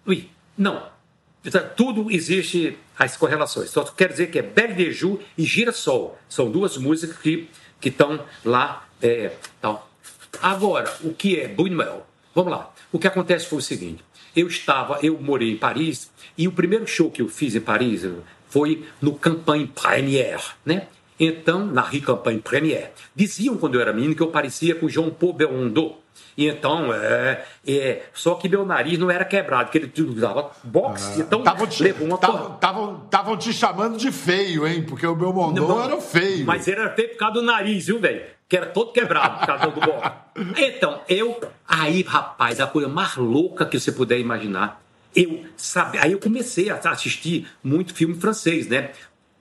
Oui, 0.06 0.30
não. 0.56 0.88
Tudo 1.76 2.10
existe 2.10 2.78
as 2.98 3.16
correlações. 3.16 3.70
Só 3.70 3.82
quer 3.84 4.10
dizer 4.10 4.30
que 4.30 4.38
é 4.38 4.42
Belle 4.42 4.74
de 4.74 4.92
Jour 4.92 5.18
e 5.36 5.44
Girassol. 5.44 6.18
São 6.28 6.50
duas 6.50 6.76
músicas 6.76 7.16
que 7.18 7.48
estão 7.82 8.20
lá. 8.44 8.86
É, 9.02 9.32
tal. 9.60 9.90
Agora, 10.42 10.92
o 11.02 11.14
que 11.14 11.40
é 11.40 11.48
Buñuel? 11.48 12.06
Vamos 12.34 12.52
lá. 12.52 12.72
O 12.92 12.98
que 12.98 13.06
acontece 13.06 13.46
foi 13.46 13.58
o 13.58 13.62
seguinte: 13.62 14.04
eu 14.36 14.46
estava, 14.46 14.98
eu 15.02 15.18
morei 15.20 15.52
em 15.52 15.56
Paris 15.56 16.10
e 16.36 16.46
o 16.46 16.52
primeiro 16.52 16.86
show 16.86 17.10
que 17.10 17.22
eu 17.22 17.28
fiz 17.28 17.54
em 17.54 17.60
Paris 17.60 18.06
foi 18.48 18.86
no 19.00 19.14
Campagne 19.14 19.66
Première, 19.66 20.42
né? 20.64 20.88
Então, 21.20 21.66
na 21.66 21.82
Rue 21.82 22.00
Campagne 22.00 22.40
Première. 22.40 22.92
Diziam 23.14 23.58
quando 23.58 23.74
eu 23.74 23.82
era 23.82 23.92
menino 23.92 24.14
que 24.14 24.22
eu 24.22 24.28
parecia 24.28 24.74
com 24.74 24.88
João 24.88 25.10
Paul 25.10 25.34
Belmondo. 25.34 25.96
E 26.36 26.48
então, 26.48 26.92
é, 26.94 27.44
é, 27.66 28.02
só 28.14 28.34
que 28.34 28.48
meu 28.48 28.64
nariz 28.64 28.98
não 28.98 29.10
era 29.10 29.24
quebrado, 29.24 29.64
porque 29.64 29.78
ele 29.78 30.10
usava 30.10 30.50
boxe, 30.64 31.20
ah, 31.20 31.24
então 31.24 31.42
tavam 31.42 31.66
te, 31.66 31.82
levou 31.82 32.06
uma 32.06 32.16
Estavam 33.04 33.36
te 33.36 33.52
chamando 33.52 33.98
de 33.98 34.10
feio, 34.10 34.66
hein? 34.66 34.82
Porque 34.82 35.06
o 35.06 35.14
meu 35.14 35.32
Mondô 35.32 35.82
era 35.82 36.00
feio. 36.00 36.46
Mas 36.46 36.66
ele 36.66 36.80
era 36.80 36.94
feio 36.94 37.10
por 37.10 37.18
causa 37.18 37.34
do 37.34 37.42
nariz, 37.42 37.86
viu, 37.86 38.00
velho? 38.00 38.22
Que 38.48 38.56
era 38.56 38.66
todo 38.66 38.92
quebrado 38.92 39.40
por 39.40 39.46
causa 39.46 39.66
do 39.66 39.80
boxe. 39.80 40.10
Então, 40.56 41.00
eu. 41.08 41.38
Aí, 41.68 42.02
rapaz, 42.02 42.60
a 42.60 42.66
coisa 42.66 42.88
mais 42.88 43.16
louca 43.16 43.66
que 43.66 43.78
você 43.78 43.92
puder 43.92 44.18
imaginar. 44.18 44.80
Eu 45.14 45.44
sabe, 45.56 45.98
aí 45.98 46.12
eu 46.12 46.20
comecei 46.20 46.70
a 46.70 46.76
assistir 46.76 47.46
muito 47.62 47.92
filme 47.92 48.14
francês, 48.14 48.68
né? 48.68 48.92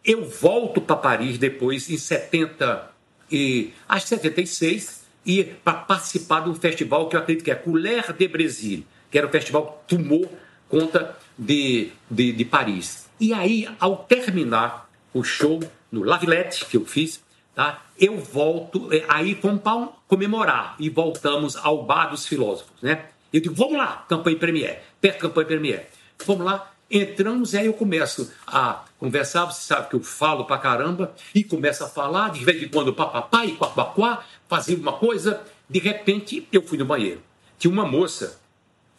Eu 0.09 0.25
volto 0.25 0.81
para 0.81 0.95
Paris 0.95 1.37
depois 1.37 1.87
em 1.87 1.95
70 1.95 2.91
e 3.31 3.71
acho 3.87 4.07
76 4.07 5.05
e 5.23 5.43
para 5.43 5.73
participar 5.73 6.39
de 6.39 6.49
um 6.49 6.55
festival 6.55 7.07
que 7.07 7.15
eu 7.15 7.19
acredito 7.19 7.45
que 7.45 7.51
é 7.51 7.55
Couleur 7.55 8.11
de 8.11 8.27
Brasil, 8.27 8.83
que 9.11 9.19
era 9.19 9.27
o 9.27 9.29
festival 9.29 9.83
que 9.85 9.95
tomou 9.95 10.27
conta 10.67 11.15
de, 11.37 11.91
de, 12.09 12.31
de 12.31 12.43
Paris. 12.43 13.07
E 13.19 13.31
aí, 13.31 13.69
ao 13.79 13.97
terminar 13.97 14.89
o 15.13 15.23
show 15.23 15.59
no 15.91 16.03
La 16.03 16.17
Villette, 16.17 16.65
que 16.65 16.77
eu 16.77 16.85
fiz, 16.85 17.23
tá? 17.53 17.85
eu 17.99 18.17
volto, 18.17 18.91
é, 18.91 19.05
aí 19.07 19.35
fomos 19.35 19.61
para 19.61 19.89
comemorar 20.07 20.75
e 20.79 20.89
voltamos 20.89 21.55
ao 21.55 21.85
Bar 21.85 22.09
dos 22.09 22.25
Filósofos. 22.25 22.81
Né? 22.81 23.05
Eu 23.31 23.41
digo, 23.41 23.53
vamos 23.53 23.77
lá, 23.77 24.07
campanha 24.09 24.39
Premier, 24.39 24.81
perto 24.99 25.17
da 25.17 25.21
campanha 25.21 25.45
Premier. 25.45 25.87
Vamos 26.25 26.43
lá, 26.43 26.73
entramos 26.89 27.53
e 27.53 27.59
aí 27.59 27.67
eu 27.67 27.73
começo 27.73 28.33
a 28.47 28.85
conversar, 28.99 29.45
você 29.45 29.61
sabe 29.61 29.89
que 29.89 29.95
eu 29.95 30.03
falo 30.03 30.45
pra 30.45 30.57
caramba, 30.57 31.13
e 31.33 31.43
começo 31.43 31.83
a 31.83 31.87
falar, 31.87 32.31
de 32.31 32.43
vez 32.43 32.61
em 32.61 32.67
quando 32.67 32.93
papapá 32.93 33.45
e 33.45 33.53
quaquaquá, 33.53 34.23
fazia 34.47 34.77
uma 34.77 34.93
coisa, 34.93 35.41
de 35.69 35.79
repente 35.79 36.47
eu 36.51 36.61
fui 36.61 36.77
no 36.77 36.85
banheiro. 36.85 37.21
Tinha 37.57 37.71
uma 37.71 37.85
moça, 37.85 38.39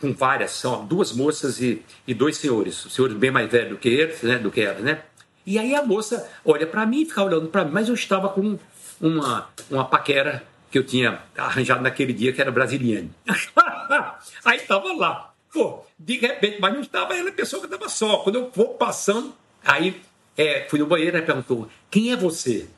com 0.01 0.13
várias, 0.15 0.53
são 0.53 0.87
duas 0.87 1.13
moças 1.13 1.61
e, 1.61 1.83
e 2.07 2.15
dois 2.15 2.39
senhores, 2.39 2.85
o 2.87 2.91
senhor 2.91 3.13
bem 3.15 3.31
mais 3.31 3.51
velho 3.51 3.71
do 3.71 3.77
que 3.77 3.89
eles, 3.89 4.23
né, 4.23 4.39
do 4.39 4.51
que 4.51 4.63
ela, 4.63 4.81
né? 4.81 5.03
E 5.47 5.59
aí 5.59 5.75
a 5.75 5.83
moça 5.83 6.31
olha 6.45 6.67
para 6.67 6.87
mim, 6.87 7.05
fica 7.05 7.23
olhando 7.23 7.49
para 7.49 7.65
mim, 7.65 7.71
mas 7.73 7.89
eu 7.89 7.95
estava 7.95 8.29
com 8.29 8.59
uma, 9.01 9.49
uma 9.71 9.85
paquera 9.85 10.43
que 10.71 10.79
eu 10.79 10.85
tinha 10.85 11.21
arranjado 11.37 11.83
naquele 11.83 12.13
dia, 12.13 12.33
que 12.33 12.41
era 12.41 12.51
brasiliana. 12.51 13.09
aí 14.45 14.59
estava 14.59 14.93
lá. 14.93 15.33
Pô, 15.53 15.85
de 15.99 16.19
repente, 16.19 16.59
mas 16.61 16.73
não 16.73 16.81
estava 16.81 17.17
ela, 17.17 17.31
a 17.31 17.33
pessoa 17.33 17.61
que 17.61 17.67
estava 17.67 17.89
só. 17.89 18.19
Quando 18.19 18.37
eu 18.37 18.51
vou 18.55 18.75
passando, 18.75 19.35
aí 19.65 20.01
é, 20.37 20.67
fui 20.69 20.79
no 20.79 20.87
banheiro 20.87 21.19
e 21.19 21.23
perguntou: 21.23 21.69
quem 21.91 22.13
é 22.13 22.17
você? 22.17 22.69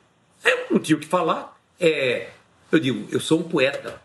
Eu 0.43 0.67
não 0.71 0.79
tinha 0.79 0.97
o 0.97 0.99
que 0.99 1.07
falar. 1.07 1.57
É, 1.79 2.29
eu 2.71 2.79
digo: 2.79 3.07
eu 3.11 3.19
sou 3.19 3.39
um 3.39 3.43
poeta. 3.43 4.01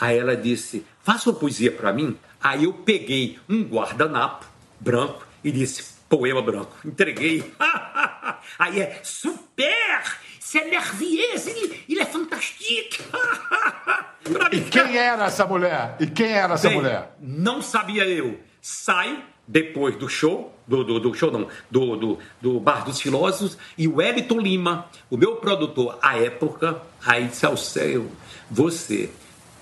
Aí 0.00 0.18
ela 0.18 0.36
disse: 0.36 0.86
faça 1.02 1.30
uma 1.30 1.38
poesia 1.38 1.72
para 1.72 1.92
mim. 1.92 2.16
Aí 2.42 2.64
eu 2.64 2.72
peguei 2.72 3.38
um 3.48 3.62
guardanapo 3.62 4.46
branco 4.78 5.26
e 5.42 5.50
disse: 5.50 5.94
poema 6.08 6.42
branco. 6.42 6.76
Entreguei. 6.84 7.52
Aí 8.58 8.80
é 8.80 9.00
super! 9.02 10.02
C'est 10.40 10.64
merveilleux! 10.68 11.46
Il, 11.46 11.84
il 11.88 12.00
é 12.00 12.04
fantastique! 12.04 13.00
e 14.52 14.60
quem 14.62 14.96
era 14.96 15.26
essa 15.26 15.46
mulher? 15.46 15.96
E 16.00 16.06
quem 16.06 16.32
era 16.32 16.54
essa 16.54 16.68
Bem, 16.68 16.78
mulher? 16.78 17.14
Não 17.20 17.62
sabia 17.62 18.04
eu. 18.06 18.40
Saio 18.60 19.22
depois 19.50 19.96
do 19.96 20.08
show, 20.08 20.54
do, 20.66 20.84
do, 20.84 21.00
do 21.00 21.12
show 21.12 21.28
não, 21.32 21.48
do, 21.68 21.96
do, 21.96 22.18
do, 22.40 22.60
Bar 22.60 22.84
dos 22.84 23.00
Filósofos, 23.00 23.58
e 23.76 23.88
o 23.88 23.96
Wellington 23.96 24.38
Lima, 24.38 24.86
o 25.10 25.16
meu 25.16 25.36
produtor 25.36 25.98
à 26.00 26.16
época, 26.16 26.80
aí 27.04 27.26
disse 27.26 27.44
ao 27.44 27.56
céu, 27.56 28.06
você, 28.48 29.10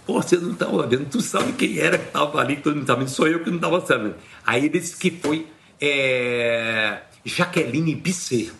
pô, 0.06 0.20
você 0.20 0.36
não 0.36 0.52
estava 0.52 0.86
vendo, 0.86 1.08
tu 1.08 1.22
sabe 1.22 1.54
quem 1.54 1.78
era 1.78 1.96
que 1.96 2.08
estava 2.08 2.38
ali, 2.38 2.56
tu 2.56 2.70
não 2.70 2.82
estava 2.82 3.00
vendo, 3.00 3.08
sou 3.08 3.26
eu 3.26 3.42
que 3.42 3.48
não 3.48 3.56
estava 3.56 3.80
sabendo. 3.80 4.16
Aí 4.46 4.66
ele 4.66 4.78
disse 4.78 4.94
que 4.94 5.10
foi 5.10 5.46
é, 5.80 7.00
Jaqueline 7.24 7.94
Bisset, 7.94 8.52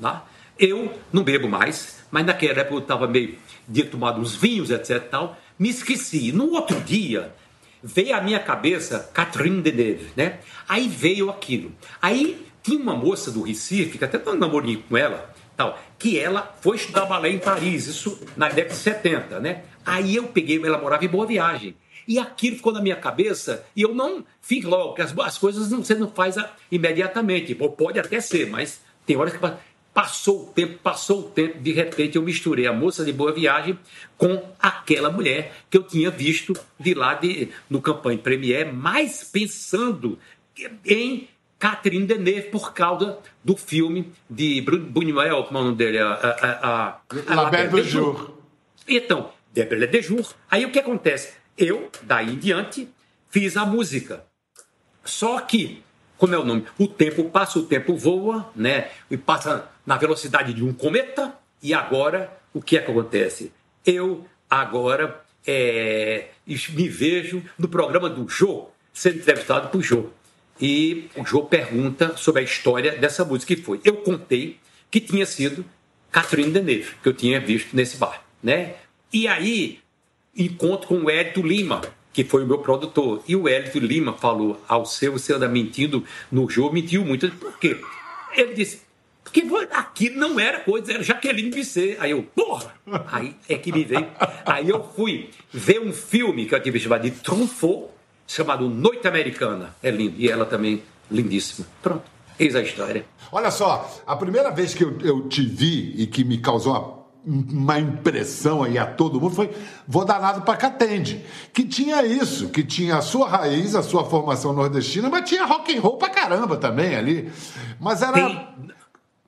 tá? 0.00 0.26
Eu 0.58 0.94
não 1.12 1.22
bebo 1.22 1.46
mais, 1.46 2.02
mas 2.10 2.24
naquela 2.24 2.60
época 2.60 2.76
eu 2.76 2.78
estava 2.78 3.06
meio 3.06 3.36
de 3.68 3.84
tomar 3.84 4.18
uns 4.18 4.34
vinhos, 4.34 4.70
etc. 4.70 4.98
Tal, 5.10 5.38
me 5.58 5.68
esqueci. 5.68 6.32
No 6.32 6.52
outro 6.52 6.80
dia, 6.80 7.34
veio 7.82 8.14
à 8.14 8.20
minha 8.20 8.38
cabeça 8.38 9.10
Catherine 9.12 9.62
Deneuve, 9.62 10.10
né? 10.16 10.40
Aí 10.68 10.88
veio 10.88 11.30
aquilo. 11.30 11.72
Aí 12.00 12.46
tinha 12.62 12.78
uma 12.78 12.94
moça 12.94 13.30
do 13.30 13.42
Recife, 13.42 13.98
que 13.98 14.04
até 14.04 14.18
um 14.30 14.34
namorinho 14.34 14.82
com 14.88 14.96
ela, 14.96 15.32
tal, 15.56 15.78
que 15.98 16.18
ela 16.18 16.54
foi 16.60 16.76
estudar 16.76 17.06
balé 17.06 17.30
em 17.30 17.38
Paris, 17.38 17.86
isso 17.86 18.20
na 18.36 18.48
década 18.48 18.74
de 18.74 18.80
70, 18.80 19.40
né? 19.40 19.64
Aí 19.84 20.16
eu 20.16 20.24
peguei, 20.24 20.62
ela 20.64 20.78
morava 20.78 21.04
em 21.04 21.08
Boa 21.08 21.26
Viagem. 21.26 21.74
E 22.06 22.18
aquilo 22.18 22.56
ficou 22.56 22.72
na 22.72 22.82
minha 22.82 22.96
cabeça 22.96 23.64
e 23.74 23.82
eu 23.82 23.94
não 23.94 24.24
fiz 24.40 24.64
logo, 24.64 24.88
porque 24.88 25.02
as, 25.02 25.16
as 25.18 25.38
coisas 25.38 25.70
não, 25.70 25.84
você 25.84 25.94
não 25.94 26.10
faz 26.10 26.36
imediatamente. 26.70 27.54
Pode 27.54 28.00
até 28.00 28.20
ser, 28.20 28.48
mas 28.48 28.80
tem 29.06 29.16
horas 29.16 29.32
que 29.32 29.38
Passou 29.92 30.44
o 30.44 30.46
tempo, 30.46 30.78
passou 30.82 31.20
o 31.20 31.22
tempo, 31.30 31.58
de 31.58 31.72
repente 31.72 32.16
eu 32.16 32.22
misturei 32.22 32.66
a 32.66 32.72
moça 32.72 33.04
de 33.04 33.12
boa 33.12 33.32
viagem 33.32 33.78
com 34.16 34.40
aquela 34.58 35.10
mulher 35.10 35.52
que 35.68 35.76
eu 35.76 35.82
tinha 35.82 36.10
visto 36.10 36.54
de 36.78 36.94
lá 36.94 37.14
de, 37.14 37.48
no 37.68 37.82
Campanha 37.82 38.18
Premier, 38.18 38.72
mais 38.72 39.24
pensando 39.24 40.18
em 40.86 41.28
Catherine 41.58 42.06
Deneuve 42.06 42.48
por 42.50 42.72
causa 42.72 43.18
do 43.44 43.56
filme 43.56 44.12
de 44.28 44.62
Buñuel, 44.62 45.44
como 45.44 45.58
é 45.58 45.60
o 45.60 45.64
nome 45.64 45.76
dele? 45.76 45.98
A, 45.98 46.12
a, 46.12 46.68
a, 46.68 47.00
a 47.28 47.34
La 47.34 47.50
Belle 47.50 47.82
de 47.82 47.82
Jour. 47.82 48.34
Então, 48.88 49.30
de 49.52 49.64
Belle 49.64 49.86
de 49.86 50.00
Jour. 50.00 50.26
Aí 50.50 50.64
o 50.64 50.72
que 50.72 50.78
acontece? 50.78 51.34
Eu, 51.58 51.90
daí 52.02 52.30
em 52.30 52.38
diante, 52.38 52.88
fiz 53.28 53.56
a 53.56 53.66
música. 53.66 54.24
Só 55.04 55.40
que 55.40 55.82
como 56.20 56.34
é 56.34 56.38
o 56.38 56.44
nome? 56.44 56.66
O 56.78 56.86
tempo 56.86 57.24
passa, 57.30 57.58
o 57.58 57.62
tempo 57.62 57.96
voa, 57.96 58.52
né? 58.54 58.90
E 59.10 59.16
passa 59.16 59.70
na 59.86 59.96
velocidade 59.96 60.52
de 60.52 60.62
um 60.62 60.70
cometa. 60.70 61.34
E 61.62 61.72
agora, 61.72 62.30
o 62.52 62.60
que 62.60 62.76
é 62.76 62.82
que 62.82 62.90
acontece? 62.90 63.50
Eu 63.86 64.26
agora 64.48 65.18
é, 65.46 66.28
me 66.46 66.88
vejo 66.90 67.42
no 67.58 67.68
programa 67.68 68.10
do 68.10 68.28
Jô, 68.28 68.68
sendo 68.92 69.20
entrevistado 69.20 69.70
por 69.70 69.80
Jô. 69.80 70.10
E 70.60 71.08
o 71.16 71.24
Jô 71.24 71.44
pergunta 71.44 72.14
sobre 72.18 72.42
a 72.42 72.44
história 72.44 72.98
dessa 72.98 73.24
música 73.24 73.56
que 73.56 73.62
foi. 73.62 73.80
Eu 73.82 73.96
contei 73.96 74.60
que 74.90 75.00
tinha 75.00 75.24
sido 75.24 75.64
Catherine 76.12 76.52
Deneuve, 76.52 76.96
que 77.02 77.08
eu 77.08 77.14
tinha 77.14 77.40
visto 77.40 77.74
nesse 77.74 77.96
bar, 77.96 78.22
né? 78.42 78.74
E 79.10 79.26
aí 79.26 79.80
encontro 80.36 80.88
com 80.88 80.96
o 80.96 81.10
Edito 81.10 81.40
Lima, 81.40 81.80
que 82.12 82.24
foi 82.24 82.44
o 82.44 82.46
meu 82.46 82.58
produtor. 82.58 83.22
E 83.26 83.36
o 83.36 83.48
Hélio 83.48 83.80
Lima 83.80 84.12
falou 84.12 84.60
ao 84.68 84.84
seu, 84.84 85.12
você 85.12 85.32
anda 85.34 85.48
mentindo 85.48 86.04
no 86.30 86.48
jogo, 86.48 86.74
mentiu 86.74 87.04
muito. 87.04 87.30
Por 87.32 87.58
quê? 87.58 87.80
Ele 88.36 88.54
disse, 88.54 88.82
porque 89.22 89.44
aquilo 89.70 90.16
não 90.18 90.40
era 90.40 90.60
coisa, 90.60 90.92
era 90.92 91.02
Jaqueline 91.02 91.50
Bisset. 91.50 91.96
Aí 92.00 92.10
eu, 92.10 92.22
porra! 92.22 92.74
Aí 93.12 93.36
é 93.48 93.56
que 93.56 93.70
me 93.70 93.84
veio. 93.84 94.08
Aí 94.44 94.68
eu 94.68 94.82
fui 94.82 95.30
ver 95.52 95.80
um 95.80 95.92
filme 95.92 96.46
que 96.46 96.54
eu 96.54 96.62
tive 96.62 96.80
chamado 96.80 97.02
de 97.02 97.12
Truffaut, 97.12 97.88
chamado 98.26 98.68
Noite 98.68 99.06
Americana. 99.06 99.74
É 99.82 99.90
lindo. 99.90 100.14
E 100.18 100.28
ela 100.28 100.44
também, 100.44 100.82
lindíssima. 101.10 101.66
Pronto, 101.80 102.02
eis 102.38 102.56
a 102.56 102.62
história. 102.62 103.04
Olha 103.30 103.52
só, 103.52 104.02
a 104.04 104.16
primeira 104.16 104.50
vez 104.50 104.74
que 104.74 104.82
eu, 104.82 104.98
eu 105.00 105.28
te 105.28 105.42
vi 105.42 105.94
e 105.96 106.06
que 106.08 106.24
me 106.24 106.38
causou 106.38 106.72
uma 106.72 106.99
uma 107.24 107.78
impressão 107.78 108.62
aí 108.62 108.78
a 108.78 108.86
todo 108.86 109.20
mundo 109.20 109.34
foi 109.34 109.50
vou 109.86 110.04
danado 110.04 110.42
para 110.42 110.56
Catende, 110.56 111.24
que 111.52 111.64
tinha 111.64 112.04
isso, 112.04 112.48
que 112.48 112.64
tinha 112.64 112.96
a 112.96 113.02
sua 113.02 113.28
raiz, 113.28 113.74
a 113.74 113.82
sua 113.82 114.04
formação 114.04 114.52
nordestina, 114.52 115.08
mas 115.08 115.28
tinha 115.28 115.44
rock 115.44 115.76
and 115.76 115.80
roll 115.80 115.96
pra 115.96 116.08
caramba 116.08 116.56
também 116.56 116.96
ali. 116.96 117.30
Mas 117.78 118.02
era 118.02 118.12
Tem... 118.12 118.50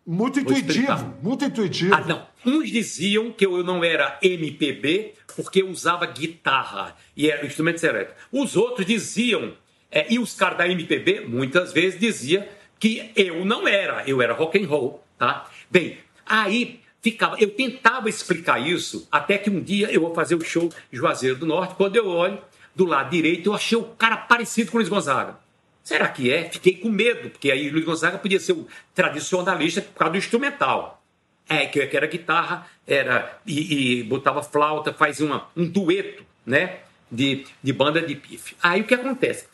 Muito 0.04 0.40
intuitivo, 0.40 1.14
muito 1.22 1.44
intuitivo. 1.44 1.94
Ah, 1.94 2.00
não. 2.00 2.26
Uns 2.44 2.68
diziam 2.70 3.30
que 3.30 3.46
eu 3.46 3.62
não 3.62 3.84
era 3.84 4.18
MPB 4.20 5.14
porque 5.37 5.62
eu 5.62 5.68
usava 5.68 6.04
guitarra 6.06 6.96
e 7.16 7.30
era 7.30 7.46
instrumento 7.46 7.84
elétrico. 7.84 8.20
Os 8.32 8.56
outros 8.56 8.84
diziam, 8.84 9.52
é, 9.90 10.12
e 10.12 10.18
os 10.18 10.34
caras 10.34 10.58
da 10.58 10.68
MPB 10.68 11.26
muitas 11.28 11.72
vezes 11.72 12.00
diziam 12.00 12.44
que 12.80 13.12
eu 13.14 13.44
não 13.44 13.68
era, 13.68 14.02
eu 14.04 14.20
era 14.20 14.34
rock 14.34 14.61
and 14.61 14.66
roll, 14.66 15.04
tá? 15.16 15.49
Bem, 15.70 15.99
aí 16.26 16.81
ficava, 17.02 17.37
eu 17.38 17.50
tentava 17.50 18.09
explicar 18.09 18.61
isso 18.61 19.06
até 19.11 19.37
que 19.37 19.50
um 19.50 19.61
dia 19.61 19.90
eu 19.90 20.00
vou 20.00 20.14
fazer 20.14 20.37
o 20.37 20.40
show 20.40 20.73
Juazeiro 20.90 21.37
do 21.37 21.47
Norte, 21.47 21.75
quando 21.75 21.97
eu 21.97 22.06
olho 22.06 22.38
do 22.75 22.87
lado 22.87 23.11
direito, 23.11 23.50
eu 23.50 23.54
achei 23.54 23.76
o 23.76 23.85
cara 23.85 24.16
parecido 24.16 24.71
com 24.71 24.78
o 24.78 24.80
Luiz 24.80 24.88
Gonzaga. 24.88 25.37
Será 25.82 26.09
que 26.09 26.32
é? 26.32 26.49
Fiquei 26.49 26.76
com 26.76 26.88
medo, 26.88 27.30
porque 27.30 27.50
aí 27.50 27.68
Luiz 27.68 27.85
Gonzaga 27.85 28.16
podia 28.18 28.38
ser 28.38 28.52
o 28.52 28.66
tradicionalista 28.94 29.82
por 29.82 29.99
causa 29.99 30.12
do 30.12 30.18
instrumental. 30.18 31.02
É, 31.49 31.66
que 31.66 31.80
era 31.94 32.06
guitarra, 32.06 32.66
era 32.87 33.38
e, 33.44 33.99
e 33.99 34.02
botava 34.04 34.42
flauta, 34.42 34.92
fazia 34.92 35.26
uma, 35.26 35.49
um 35.56 35.68
dueto, 35.68 36.25
né? 36.47 36.78
De, 37.11 37.44
de 37.62 37.73
banda 37.73 38.00
de 38.00 38.14
pife. 38.14 38.56
Aí 38.62 38.80
o 38.80 38.85
que 38.85 38.94
acontece? 38.94 39.47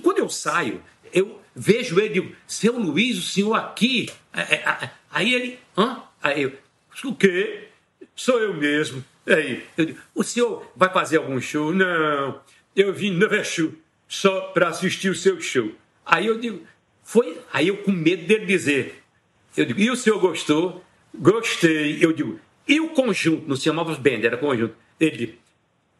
Quando 0.00 0.18
eu 0.18 0.30
saio, 0.30 0.80
eu 1.12 1.42
vejo 1.54 1.98
ele, 1.98 2.14
digo, 2.14 2.36
seu 2.46 2.78
Luiz, 2.78 3.18
o 3.18 3.22
senhor 3.22 3.54
aqui. 3.54 4.08
É, 4.32 4.54
é, 4.54 4.90
aí 5.10 5.34
ele, 5.34 5.58
hã? 5.76 6.02
Aí 6.22 6.42
eu, 6.42 6.52
o 7.06 7.14
quê? 7.14 7.68
Sou 8.14 8.38
eu 8.40 8.54
mesmo. 8.54 9.04
Aí, 9.26 9.64
eu 9.76 9.86
digo, 9.86 9.98
o 10.14 10.24
senhor 10.24 10.70
vai 10.74 10.90
fazer 10.92 11.18
algum 11.18 11.40
show? 11.40 11.72
Não, 11.72 12.40
eu 12.74 12.92
vim 12.92 13.10
no 13.10 13.44
show 13.44 13.72
só 14.08 14.40
para 14.52 14.68
assistir 14.68 15.10
o 15.10 15.14
seu 15.14 15.40
show. 15.40 15.72
Aí 16.04 16.26
eu 16.26 16.38
digo, 16.38 16.62
foi. 17.02 17.38
Aí 17.52 17.68
eu 17.68 17.78
com 17.78 17.92
medo 17.92 18.26
dele 18.26 18.46
dizer, 18.46 19.02
eu 19.56 19.64
digo, 19.64 19.80
e 19.80 19.90
o 19.90 19.96
senhor 19.96 20.18
gostou? 20.18 20.84
Gostei. 21.14 21.98
Eu 22.00 22.12
digo, 22.12 22.40
e 22.66 22.80
o 22.80 22.90
conjunto? 22.90 23.46
Não 23.48 23.56
se 23.56 23.64
chamava 23.64 23.94
band, 23.94 24.20
era 24.24 24.36
conjunto. 24.36 24.74
Ele 24.98 25.38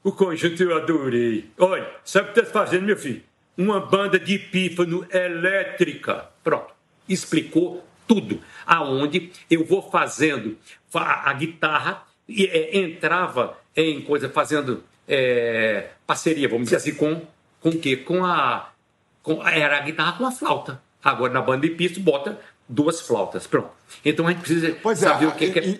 o 0.02 0.12
conjunto 0.12 0.62
eu 0.62 0.76
adorei. 0.76 1.50
Olha, 1.58 1.86
sabe 2.04 2.30
o 2.30 2.32
que 2.32 2.40
está 2.40 2.52
fazendo, 2.52 2.84
meu 2.84 2.96
filho? 2.96 3.22
Uma 3.56 3.80
banda 3.80 4.18
de 4.18 4.38
pífano 4.38 5.06
elétrica. 5.10 6.30
Pronto. 6.42 6.72
Explicou 7.08 7.84
tudo. 8.08 8.40
Aonde 8.66 9.30
eu 9.48 9.64
vou 9.64 9.82
fazendo 9.82 10.58
a, 10.92 11.30
a 11.30 11.32
guitarra 11.34 12.02
e 12.28 12.46
é, 12.46 12.78
entrava 12.78 13.56
em 13.76 14.00
coisa 14.00 14.28
fazendo 14.28 14.82
é, 15.06 15.90
parceria, 16.06 16.48
vamos 16.48 16.64
dizer 16.64 16.76
assim, 16.76 16.94
com 16.94 17.22
com 17.60 17.70
o 17.70 17.78
quê? 17.78 17.96
Com 17.96 18.24
a. 18.24 18.70
Com, 19.22 19.46
era 19.46 19.78
a 19.78 19.80
guitarra 19.80 20.12
com 20.12 20.26
a 20.26 20.30
flauta. 20.30 20.80
Agora 21.02 21.32
na 21.32 21.42
banda 21.42 21.68
de 21.68 21.74
piso 21.74 22.00
bota 22.00 22.40
duas 22.68 23.00
flautas. 23.00 23.46
Pronto. 23.46 23.70
Então 24.04 24.26
a 24.26 24.30
gente 24.30 24.40
precisa 24.40 24.76
pois 24.82 25.02
é, 25.02 25.06
saber 25.06 25.24
é, 25.26 25.28
o 25.28 25.32
que, 25.32 25.44
e, 25.46 25.52
que 25.52 25.58
é. 25.58 25.78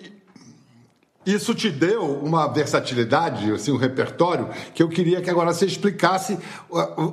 Isso 1.25 1.53
te 1.53 1.69
deu 1.69 2.03
uma 2.23 2.47
versatilidade, 2.47 3.51
assim, 3.51 3.71
um 3.71 3.77
repertório, 3.77 4.49
que 4.73 4.81
eu 4.81 4.87
queria 4.87 5.21
que 5.21 5.29
agora 5.29 5.53
você 5.53 5.65
explicasse. 5.65 6.39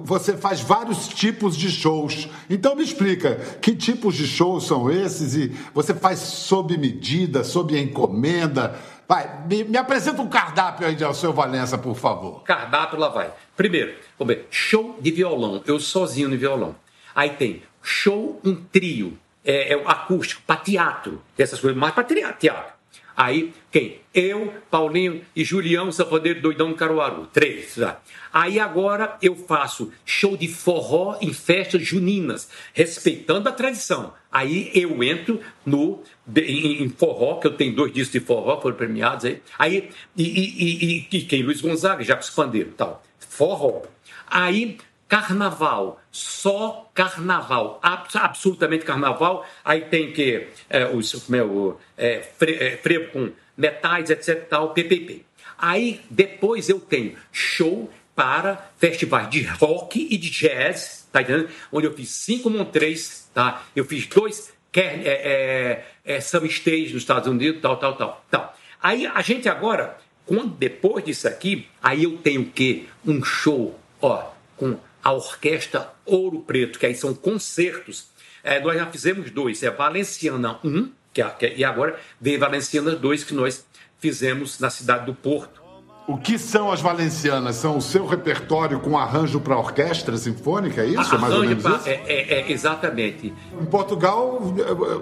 Você 0.05 0.37
faz 0.37 0.61
vários 0.61 1.09
tipos 1.09 1.57
de 1.57 1.71
shows. 1.71 2.29
Então 2.49 2.77
me 2.77 2.85
explica, 2.85 3.35
que 3.61 3.75
tipos 3.75 4.15
de 4.15 4.27
shows 4.27 4.67
são 4.67 4.91
esses? 4.91 5.35
E 5.35 5.49
você 5.75 5.93
faz 5.93 6.21
sob 6.21 6.77
medida, 6.79 7.43
sob 7.43 7.79
encomenda? 7.79 8.79
Vai, 9.09 9.45
me, 9.47 9.65
me 9.65 9.77
apresenta 9.77 10.23
um 10.23 10.29
cardápio 10.29 10.87
aí 10.87 10.95
de 10.95 11.05
Alceu 11.05 11.33
Valença, 11.33 11.77
por 11.77 11.97
favor. 11.97 12.43
Cardápio, 12.45 12.99
lá 12.99 13.09
vai. 13.09 13.33
Primeiro, 13.57 13.95
vamos 14.19 14.35
ver, 14.35 14.47
show 14.51 14.97
de 15.01 15.11
violão, 15.11 15.63
eu 15.67 15.79
sozinho 15.79 16.29
no 16.29 16.39
violão. 16.39 16.75
Aí 17.15 17.31
tem 17.31 17.63
show, 17.83 18.41
um 18.45 18.55
trio, 18.55 19.19
é, 19.45 19.75
é 19.75 19.83
acústico, 19.85 20.43
para 20.47 20.57
teatro, 20.57 21.23
essas 21.37 21.61
coisas, 21.61 21.79
mais 21.79 21.95
para 21.95 22.05
teatro. 22.05 22.76
Aí, 23.17 23.53
quem? 23.73 24.01
Eu, 24.13 24.53
Paulinho 24.71 25.23
e 25.35 25.43
Julião, 25.43 25.91
Safadeiro 25.91 26.43
Doidão 26.43 26.71
do 26.71 26.77
Caruaru. 26.77 27.27
Três. 27.33 27.75
Tá? 27.75 28.01
Aí 28.33 28.61
agora 28.61 29.17
eu 29.23 29.35
faço 29.35 29.91
show 30.05 30.37
de 30.37 30.47
forró 30.49 31.17
em 31.21 31.33
festas 31.33 31.83
juninas, 31.83 32.51
respeitando 32.75 33.49
a 33.49 33.53
tradição. 33.53 34.13
Aí 34.31 34.71
eu 34.75 35.03
entro 35.03 35.41
no 35.65 36.03
em, 36.37 36.89
forró, 36.91 37.39
que 37.39 37.47
eu 37.47 37.55
tenho 37.55 37.75
dois 37.75 37.93
discos 37.93 38.21
de 38.21 38.27
forró, 38.27 38.61
foram 38.61 38.77
premiados 38.77 39.25
aí. 39.25 39.43
Aí, 39.59 39.91
e, 40.15 40.23
e, 40.23 41.07
e, 41.11 41.19
e 41.19 41.23
quem? 41.23 41.43
Luiz 41.43 41.63
Gonzaga, 41.63 42.05
Jacques 42.05 42.29
Pandeiro 42.29 42.73
tal. 42.77 43.03
Forró. 43.19 43.83
Aí 44.27 44.77
carnaval, 45.09 46.01
só 46.11 46.91
carnaval, 46.95 47.81
absolutamente 47.83 48.85
carnaval. 48.85 49.47
Aí 49.65 49.83
tem 49.83 50.13
que 50.13 50.49
é, 50.69 50.87
os, 50.87 51.29
meu, 51.29 51.81
é, 51.97 52.21
fre, 52.37 52.55
é, 52.55 52.77
frevo 52.77 53.13
com 53.13 53.33
metais, 53.57 54.11
etc. 54.11 54.47
tal, 54.49 54.73
PPP. 54.73 55.25
Aí 55.59 56.01
depois 56.11 56.69
eu 56.69 56.81
tenho 56.81 57.17
show 57.33 57.91
para 58.15 58.71
festivais 58.79 59.29
de 59.31 59.43
rock 59.43 60.09
e 60.11 60.17
de 60.17 60.31
jazz, 60.31 61.09
tá 61.13 61.23
entendendo? 61.23 61.51
Onde 61.71 61.87
eu 61.87 61.93
fiz 61.93 62.11
cinco 62.11 62.51
Montrês, 62.51 63.31
tá? 63.33 63.63
Eu 63.75 63.85
fiz 63.85 64.07
dois 64.07 64.53
é, 64.75 64.81
é, 64.83 65.87
é, 66.05 66.21
Summer 66.21 66.51
Stage 66.51 66.93
nos 66.93 67.03
Estados 67.03 67.29
Unidos, 67.29 67.63
tal, 67.63 67.77
tal, 67.79 67.97
tal, 67.97 68.25
tal. 68.31 68.57
Aí 68.83 69.07
a 69.07 69.23
gente 69.23 69.49
agora, 69.49 69.99
quando, 70.27 70.49
depois 70.49 71.05
disso 71.05 71.27
aqui, 71.27 71.67
aí 71.83 72.05
eu 72.05 72.19
tenho 72.19 72.43
o 72.43 72.51
quê? 72.51 72.85
Um 73.07 73.25
show, 73.25 73.79
ó, 74.01 74.31
com 74.57 74.79
a 75.07 75.13
Orquestra 75.13 75.93
Ouro 76.05 76.41
Preto, 76.41 76.81
que 76.81 76.87
aí 76.87 76.95
são 76.97 77.15
concertos. 77.15 78.09
É, 78.43 78.59
nós 78.59 78.75
já 78.77 78.87
fizemos 78.87 79.31
dois, 79.31 79.63
é 79.63 79.71
Valenciana 79.71 80.59
1, 80.65 80.91
que, 81.13 81.23
é, 81.23 81.31
que 81.31 81.47
é, 81.47 81.57
e 81.57 81.65
agora 81.65 81.97
vem 82.21 82.37
Valenciana 82.37 82.91
2, 82.91 83.23
que 83.23 83.33
nós 83.33 83.65
fizemos 84.01 84.59
na 84.59 84.69
cidade 84.69 85.07
do 85.07 85.15
Porto. 85.15 85.63
O 86.09 86.19
que 86.19 86.37
são 86.37 86.73
as 86.73 86.81
valencianas? 86.81 87.55
São 87.55 87.77
o 87.77 87.83
seu 87.83 88.05
repertório 88.05 88.81
com 88.81 88.99
arranjo 88.99 89.41
para 89.41 89.57
orquestra 89.57 90.17
sinfônica, 90.17 90.83
é 90.83 90.87
isso? 90.87 90.99
Arranjo 90.99 91.19
mais 91.21 91.35
ou 91.35 91.41
menos 91.45 91.63
pra, 91.63 91.77
isso? 91.77 91.89
É, 91.89 92.03
é, 92.07 92.41
é, 92.41 92.53
exatamente. 92.53 93.33
Em 93.61 93.67
Portugal, 93.67 94.41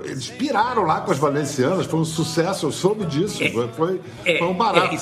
eles 0.05 0.29
piraram 0.29 0.83
lá 0.83 1.01
com 1.01 1.13
as 1.13 1.19
valencianas, 1.19 1.87
foi 1.87 2.01
um 2.01 2.05
sucesso, 2.05 2.67
eu 2.67 2.73
soube 2.73 3.07
disso, 3.07 3.43
é, 3.43 3.51
foi, 3.69 4.01
foi 4.39 4.47
um 4.47 4.55
barato. 4.55 4.95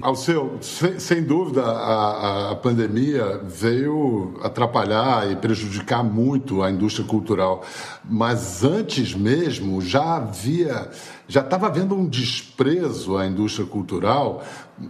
Ao 0.00 0.16
seu, 0.16 0.58
sem, 0.60 0.98
sem 0.98 1.22
dúvida, 1.22 1.62
a, 1.62 2.50
a, 2.52 2.56
pandemia 2.56 3.40
veio 3.44 4.38
atrapalhar 4.42 5.30
e 5.30 5.36
prejudicar 5.36 6.02
muito 6.02 6.62
a 6.62 6.70
indústria 6.70 7.06
cultural. 7.06 7.64
Mas 8.04 8.64
antes 8.64 9.14
mesmo 9.14 9.80
já 9.80 10.16
havia, 10.16 10.90
já 11.32 11.40
estava 11.40 11.66
havendo 11.66 11.94
um 11.94 12.06
desprezo 12.06 13.16
à 13.16 13.26
indústria 13.26 13.66
cultural 13.66 14.44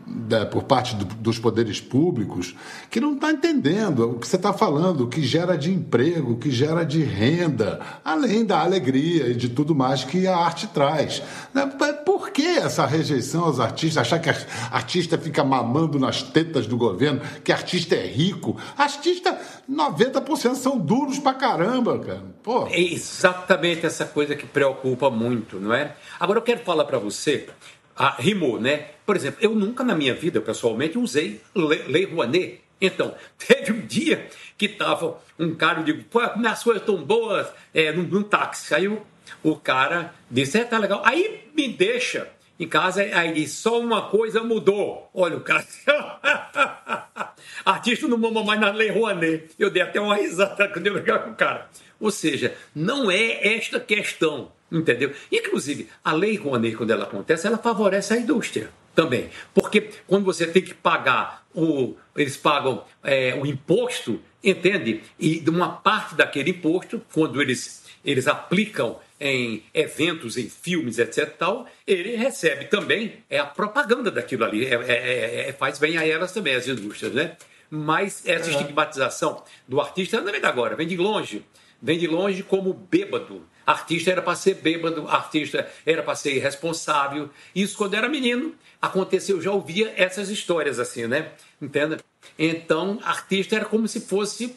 né, 0.07 0.45
por 0.45 0.65
parte 0.65 0.97
do, 0.97 1.05
dos 1.05 1.39
poderes 1.39 1.81
públicos 1.81 2.55
que 2.91 3.01
não 3.01 3.15
está 3.15 3.31
entendendo 3.31 4.11
o 4.11 4.19
que 4.19 4.27
você 4.27 4.37
está 4.37 4.53
falando, 4.53 5.03
o 5.05 5.09
que 5.09 5.23
gera 5.23 5.57
de 5.57 5.73
emprego, 5.73 6.33
o 6.33 6.37
que 6.37 6.51
gera 6.51 6.85
de 6.85 7.03
renda, 7.03 7.81
além 8.05 8.45
da 8.45 8.61
alegria 8.61 9.29
e 9.29 9.35
de 9.35 9.49
tudo 9.49 9.75
mais 9.75 10.03
que 10.03 10.27
a 10.27 10.37
arte 10.37 10.67
traz. 10.67 11.23
Né? 11.55 11.65
Por 12.05 12.31
que 12.31 12.43
essa 12.43 12.87
rejeição 12.87 13.45
aos 13.45 13.61
artistas? 13.61 14.03
Achar 14.03 14.19
que 14.19 14.31
artista 14.71 15.17
fica 15.17 15.45
mamando 15.45 15.99
nas 15.99 16.23
tetas 16.23 16.67
do 16.67 16.77
governo, 16.77 17.21
que 17.45 17.53
artista 17.53 17.95
é 17.95 18.07
rico? 18.07 18.57
Artista, 18.77 19.39
90% 19.71 20.55
são 20.55 20.79
duros 20.79 21.19
pra 21.19 21.35
caramba, 21.35 21.99
cara. 21.99 22.23
Pô. 22.43 22.67
É 22.67 22.81
exatamente 22.81 23.87
essa 23.87 24.05
coisa 24.05 24.35
que 24.35 24.47
preocupa 24.47 25.09
muito, 25.11 25.61
não 25.61 25.73
é? 25.73 25.95
Agora 26.19 26.32
eu 26.39 26.43
quero 26.43 26.61
falar 26.61 26.85
para 26.85 26.99
você 26.99 27.49
ah, 27.97 28.17
rimou, 28.19 28.61
né? 28.61 28.89
Por 29.05 29.17
exemplo, 29.17 29.39
eu 29.43 29.55
nunca 29.55 29.85
na 29.85 29.95
minha 29.95 30.15
vida, 30.15 30.41
pessoalmente, 30.41 30.99
usei 30.99 31.41
Lei 31.55 32.05
Rouanet. 32.05 32.61
Então, 32.81 33.15
teve 33.39 33.73
um 33.73 33.81
dia 33.87 34.29
que 34.57 34.69
tava 34.69 35.19
um 35.39 35.55
cara, 35.55 35.81
eu 35.81 35.85
digo, 35.85 36.05
pô, 36.05 36.21
minhas 36.37 36.63
coisas 36.63 36.85
tão 36.85 36.97
boas, 36.97 37.47
é, 37.75 37.93
num, 37.93 38.03
num 38.03 38.23
táxi. 38.23 38.75
Aí 38.75 38.89
o, 38.89 39.03
o 39.43 39.57
cara 39.57 40.15
disse, 40.31 40.59
é, 40.59 40.65
tá 40.65 40.79
legal. 40.79 41.03
Aí 41.05 41.49
me 41.55 41.69
deixa 41.69 42.29
em 42.59 42.69
casa, 42.69 43.03
aí 43.03 43.47
só 43.47 43.81
uma 43.81 44.09
coisa 44.09 44.43
mudou. 44.43 45.11
Olha 45.15 45.37
o 45.37 45.41
cara. 45.41 45.67
Artista 47.65 48.09
não 48.09 48.19
mama 48.19 48.43
mais 48.45 48.61
na 48.61 48.71
Lei 48.71 48.91
Rouanet. 48.91 49.51
Eu 49.59 49.71
dei 49.71 49.83
até 49.83 50.01
uma 50.01 50.17
risada 50.17 50.69
quando 50.73 50.87
eu 50.87 50.95
brigar 50.95 51.25
com 51.25 51.31
o 51.31 51.35
cara. 51.35 51.69
Ou 52.01 52.11
seja, 52.11 52.55
não 52.75 53.11
é 53.11 53.55
esta 53.55 53.79
questão 53.79 54.51
Entendeu? 54.73 55.13
Inclusive, 55.31 55.89
a 56.03 56.15
lei 56.15 56.37
Rouanet, 56.37 56.75
quando 56.77 56.91
ela 56.91 57.05
acontece, 57.05 57.47
ela 57.47 57.59
favorece 57.59 58.15
a 58.15 58.17
indústria 58.17 58.71
também. 58.95 59.29
Porque 59.53 59.91
quando 60.07 60.25
você 60.25 60.47
tem 60.47 60.63
que 60.63 60.73
pagar 60.73 61.45
o. 61.55 61.95
Eles 62.17 62.39
pagam 62.39 62.83
é, 63.05 63.35
o 63.35 63.45
imposto, 63.45 64.19
entende? 64.43 65.03
E 65.19 65.39
de 65.41 65.51
uma 65.51 65.69
parte 65.69 66.15
daquele 66.15 66.51
imposto, 66.51 67.03
quando 67.13 67.41
eles, 67.43 67.85
eles 68.03 68.27
aplicam 68.27 68.99
em 69.21 69.63
eventos, 69.75 70.39
em 70.39 70.49
filmes, 70.49 70.99
etc. 70.99 71.31
Tal, 71.37 71.67
ele 71.87 72.17
recebe 72.17 72.65
também 72.65 73.19
é 73.29 73.39
a 73.39 73.47
propaganda 73.47 74.11
daquilo 74.11 74.45
ali. 74.45 74.65
É, 74.65 74.75
é, 74.75 74.93
é, 74.93 75.49
é 75.51 75.53
faz 75.53 75.79
bem 75.79 75.99
a 75.99 76.07
elas 76.07 76.33
também, 76.33 76.55
as 76.55 76.67
indústrias, 76.67 77.13
né? 77.13 77.37
Mas 77.69 78.27
essa 78.27 78.51
estigmatização 78.51 79.43
do 79.69 79.81
artista 79.81 80.21
não 80.21 80.31
vem 80.31 80.41
de 80.41 80.47
agora, 80.47 80.77
vem 80.77 80.87
de 80.87 80.97
longe. 80.97 81.45
Vem 81.81 81.99
de 81.99 82.07
longe 82.07 82.43
como 82.43 82.73
bêbado 82.73 83.43
Artista 83.67 84.11
era 84.11 84.23
para 84.23 84.35
ser 84.35 84.55
bêbado, 84.55 85.07
artista 85.09 85.69
era 85.87 86.03
para 86.03 86.15
ser 86.17 86.35
irresponsável. 86.35 87.31
Isso 87.55 87.77
quando 87.77 87.95
era 87.95 88.09
menino 88.09 88.55
aconteceu, 88.81 89.37
eu 89.37 89.43
já 89.43 89.53
ouvia 89.53 89.93
essas 89.97 90.29
histórias 90.29 90.79
assim, 90.79 91.07
né? 91.07 91.33
Entenda? 91.61 91.99
Então, 92.39 92.99
artista 93.05 93.57
era 93.57 93.65
como 93.65 93.87
se 93.87 94.01
fosse, 94.01 94.57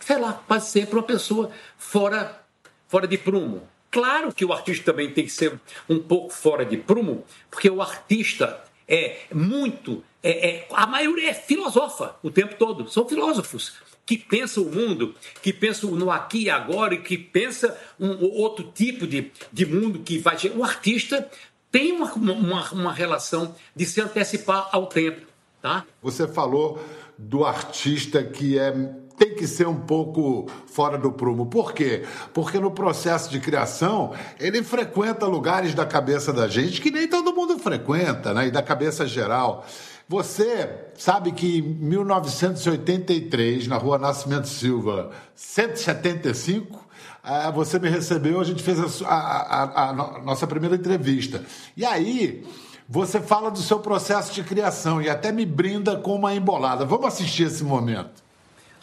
sei 0.00 0.18
lá, 0.18 0.32
para 0.32 0.60
ser 0.60 0.86
para 0.86 0.98
uma 0.98 1.04
pessoa 1.04 1.50
fora, 1.76 2.40
fora 2.88 3.06
de 3.06 3.18
prumo. 3.18 3.68
Claro 3.90 4.32
que 4.32 4.44
o 4.44 4.52
artista 4.52 4.92
também 4.92 5.10
tem 5.10 5.24
que 5.24 5.30
ser 5.30 5.58
um 5.88 5.98
pouco 5.98 6.32
fora 6.32 6.64
de 6.64 6.76
prumo, 6.76 7.24
porque 7.50 7.68
o 7.70 7.80
artista 7.80 8.62
é 8.88 9.18
muito. 9.32 10.02
É, 10.22 10.48
é, 10.48 10.68
a 10.72 10.86
maioria 10.86 11.30
é 11.30 11.34
filosofa 11.34 12.16
o 12.22 12.30
tempo 12.30 12.56
todo, 12.56 12.88
são 12.90 13.08
filósofos 13.08 13.74
que 14.04 14.16
pensam 14.16 14.62
o 14.62 14.72
mundo, 14.72 15.14
que 15.42 15.52
pensam 15.52 15.90
no 15.90 16.10
aqui 16.10 16.44
e 16.44 16.50
agora 16.50 16.94
e 16.94 17.02
que 17.02 17.18
pensa 17.18 17.76
um 17.98 18.24
outro 18.24 18.70
tipo 18.72 19.06
de, 19.06 19.32
de 19.52 19.66
mundo 19.66 19.98
que 19.98 20.18
vai. 20.18 20.36
O 20.54 20.62
artista 20.62 21.28
tem 21.72 21.92
uma, 21.92 22.12
uma, 22.14 22.70
uma 22.70 22.92
relação 22.92 23.54
de 23.74 23.84
se 23.84 24.00
antecipar 24.00 24.68
ao 24.70 24.86
tempo. 24.86 25.26
Tá? 25.60 25.84
Você 26.00 26.28
falou 26.28 26.80
do 27.18 27.44
artista 27.44 28.22
que 28.22 28.56
é 28.56 28.72
tem 29.16 29.34
que 29.34 29.46
ser 29.46 29.66
um 29.66 29.80
pouco 29.80 30.46
fora 30.66 30.98
do 30.98 31.10
prumo. 31.10 31.46
Por 31.46 31.72
quê? 31.72 32.04
Porque 32.32 32.60
no 32.60 32.70
processo 32.70 33.30
de 33.30 33.40
criação, 33.40 34.12
ele 34.38 34.62
frequenta 34.62 35.26
lugares 35.26 35.74
da 35.74 35.86
cabeça 35.86 36.32
da 36.32 36.48
gente 36.48 36.80
que 36.80 36.90
nem 36.90 37.08
todo 37.08 37.34
mundo 37.34 37.58
frequenta, 37.58 38.34
né? 38.34 38.48
E 38.48 38.50
da 38.50 38.62
cabeça 38.62 39.06
geral. 39.06 39.64
Você 40.08 40.70
sabe 40.96 41.32
que 41.32 41.58
em 41.58 41.62
1983, 41.62 43.66
na 43.66 43.76
rua 43.76 43.98
Nascimento 43.98 44.46
Silva, 44.46 45.10
175, 45.34 46.86
ah, 47.24 47.50
você 47.50 47.80
me 47.80 47.88
recebeu, 47.88 48.40
a 48.40 48.44
gente 48.44 48.62
fez 48.62 49.02
a, 49.02 49.08
a, 49.08 49.64
a, 49.64 49.90
a 49.90 50.22
nossa 50.22 50.46
primeira 50.46 50.76
entrevista. 50.76 51.44
E 51.76 51.84
aí, 51.84 52.46
você 52.88 53.20
fala 53.20 53.50
do 53.50 53.58
seu 53.58 53.80
processo 53.80 54.32
de 54.32 54.44
criação 54.44 55.02
e 55.02 55.10
até 55.10 55.32
me 55.32 55.44
brinda 55.44 55.96
com 55.96 56.14
uma 56.14 56.34
embolada. 56.34 56.84
Vamos 56.84 57.06
assistir 57.06 57.44
esse 57.44 57.64
momento. 57.64 58.25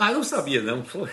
Ah, 0.03 0.11
eu 0.11 0.17
não 0.17 0.23
sabia, 0.25 0.61
não. 0.61 0.83
Foi. 0.83 1.09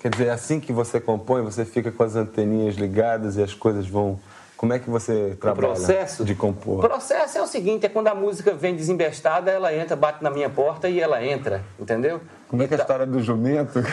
Quer 0.00 0.10
dizer, 0.10 0.28
assim 0.28 0.58
que 0.58 0.72
você 0.72 1.00
compõe, 1.00 1.42
você 1.42 1.64
fica 1.64 1.92
com 1.92 2.02
as 2.02 2.16
anteninhas 2.16 2.74
ligadas 2.74 3.36
e 3.36 3.42
as 3.42 3.54
coisas 3.54 3.86
vão. 3.86 4.18
Como 4.56 4.72
é 4.72 4.80
que 4.80 4.90
você 4.90 5.36
trabalha 5.40 5.68
o 5.68 5.74
processo, 5.74 6.24
de 6.24 6.34
compor? 6.34 6.84
O 6.84 6.88
processo 6.88 7.38
é 7.38 7.42
o 7.42 7.46
seguinte: 7.46 7.86
é 7.86 7.88
quando 7.88 8.08
a 8.08 8.14
música 8.14 8.52
vem 8.52 8.74
desembestada, 8.74 9.48
ela 9.48 9.72
entra, 9.72 9.94
bate 9.94 10.24
na 10.24 10.30
minha 10.30 10.50
porta 10.50 10.88
e 10.88 10.98
ela 10.98 11.24
entra, 11.24 11.62
entendeu? 11.78 12.20
Como 12.48 12.64
é 12.64 12.66
que 12.66 12.74
é 12.74 12.78
a 12.78 12.82
então- 12.82 12.84
história 12.84 13.06
do 13.06 13.22
jumento? 13.22 13.78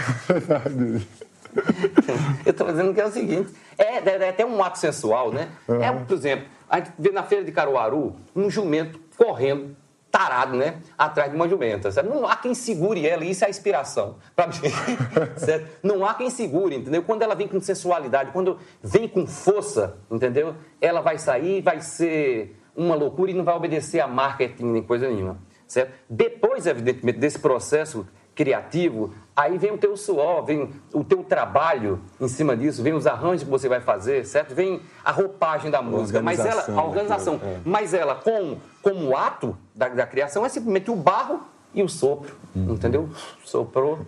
eu 2.44 2.52
estou 2.52 2.72
dizendo 2.72 2.96
que 2.96 3.02
é 3.02 3.06
o 3.06 3.12
seguinte: 3.12 3.54
é, 3.78 3.98
é, 3.98 4.18
é 4.18 4.30
até 4.30 4.44
um 4.44 4.64
ato 4.64 4.80
sensual, 4.80 5.32
né? 5.32 5.48
Uhum. 5.68 5.80
É, 5.80 5.92
por 5.92 6.18
exemplo, 6.18 6.48
a 6.68 6.80
gente 6.80 6.92
vê 6.98 7.12
na 7.12 7.22
feira 7.22 7.46
de 7.46 7.52
Caruaru 7.52 8.16
um 8.36 8.50
jumento 8.50 9.00
correndo 9.16 9.76
tarado, 10.12 10.58
né? 10.58 10.82
Atrás 10.98 11.30
de 11.32 11.36
uma 11.36 11.48
jumenta. 11.48 11.90
Não 12.04 12.28
há 12.28 12.36
quem 12.36 12.54
segure 12.54 13.08
ela, 13.08 13.24
isso 13.24 13.44
é 13.44 13.48
a 13.48 13.50
inspiração. 13.50 14.18
Pra 14.36 14.48
mim, 14.48 14.54
certo? 15.38 15.80
Não 15.82 16.06
há 16.06 16.14
quem 16.14 16.30
segure, 16.30 16.76
entendeu? 16.76 17.02
Quando 17.02 17.22
ela 17.22 17.34
vem 17.34 17.48
com 17.48 17.60
sensualidade, 17.62 18.32
quando 18.32 18.60
vem 18.84 19.08
com 19.08 19.26
força, 19.26 19.98
entendeu? 20.12 20.56
Ela 20.80 21.02
vai 21.02 21.18
sair, 21.18 21.62
vai 21.62 21.80
ser 21.82 22.60
uma 22.76 22.96
loucura 22.96 23.32
e 23.32 23.34
não 23.34 23.44
vai 23.44 23.56
obedecer 23.56 24.00
a 24.00 24.08
marketing 24.08 24.66
nem 24.66 24.84
coisa 24.84 25.08
nenhuma. 25.08 25.40
Certo? 25.66 25.94
Depois, 26.10 26.68
evidentemente, 26.68 27.18
desse 27.18 27.40
processo 27.40 28.06
criativo, 28.36 29.14
aí 29.36 29.58
vem 29.58 29.72
o 29.72 29.78
teu 29.78 29.96
suor, 29.98 30.44
vem 30.44 30.70
o 30.94 31.04
teu 31.04 31.24
trabalho 31.24 32.00
em 32.20 32.28
cima 32.28 32.56
disso, 32.56 32.82
vem 32.84 32.94
os 32.94 33.08
arranjos 33.08 33.44
que 33.44 33.50
você 33.50 33.68
vai 33.68 33.82
fazer, 33.82 34.26
certo? 34.26 34.54
Vem 34.54 34.82
a 35.04 35.12
roupagem 35.12 35.70
da 35.70 35.82
música, 35.82 36.22
mas 36.22 36.40
ela, 36.40 36.66
a 36.68 36.84
organização, 36.84 37.40
é. 37.44 37.58
mas 37.66 37.94
ela 37.94 38.16
como, 38.16 38.62
como 38.82 39.16
ato 39.16 39.58
da, 39.76 39.90
da, 39.90 40.06
criação 40.06 40.46
é 40.46 40.50
simplesmente 40.50 40.90
o 40.92 40.96
barro 40.96 41.42
e 41.74 41.82
o 41.84 41.90
sopro, 41.90 42.36
uhum. 42.56 42.74
entendeu? 42.74 43.10
Soprou, 43.44 44.00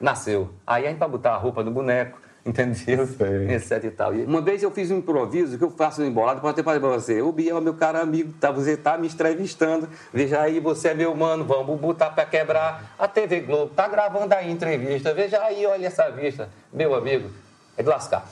nasceu. 0.00 0.50
Aí 0.66 0.86
a 0.86 0.90
gente 0.90 0.98
vai 0.98 1.08
botar 1.08 1.32
a 1.32 1.36
roupa 1.36 1.62
do 1.62 1.70
boneco, 1.70 2.18
Entendeu? 2.44 3.06
Sei. 3.06 3.54
Etc 3.54 3.84
e 3.84 3.90
tal. 3.90 4.12
uma 4.12 4.40
vez 4.40 4.62
eu 4.62 4.70
fiz 4.70 4.90
um 4.90 4.98
improviso 4.98 5.58
que 5.58 5.64
eu 5.64 5.70
faço 5.70 6.02
embolado, 6.02 6.40
pode 6.40 6.56
ter 6.56 6.62
falado 6.62 6.80
para 6.80 6.90
você. 6.90 7.20
O 7.20 7.30
Biel, 7.30 7.60
meu 7.60 7.74
caro 7.74 7.98
amigo, 7.98 8.32
tá, 8.40 8.50
você 8.50 8.76
tá 8.76 8.96
me 8.96 9.08
entrevistando. 9.08 9.88
Veja 10.12 10.40
aí, 10.40 10.58
você 10.58 10.88
é 10.88 10.94
meu 10.94 11.14
mano, 11.14 11.44
vamos 11.44 11.78
botar 11.78 12.10
para 12.10 12.24
quebrar. 12.24 12.94
A 12.98 13.06
TV 13.06 13.40
Globo 13.40 13.74
tá 13.74 13.86
gravando 13.88 14.34
aí 14.34 14.50
entrevista. 14.50 15.12
Veja 15.12 15.42
aí, 15.42 15.66
olha 15.66 15.86
essa 15.86 16.10
vista. 16.10 16.48
Meu 16.72 16.94
amigo, 16.94 17.30
é 17.76 17.82
de 17.82 17.88
lascar. 17.88 18.26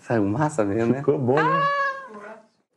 Saiu 0.00 0.24
massa 0.24 0.64
mesmo, 0.64 0.92
né? 0.92 0.98
Ficou 0.98 1.18
bom, 1.18 1.36
né? 1.36 1.62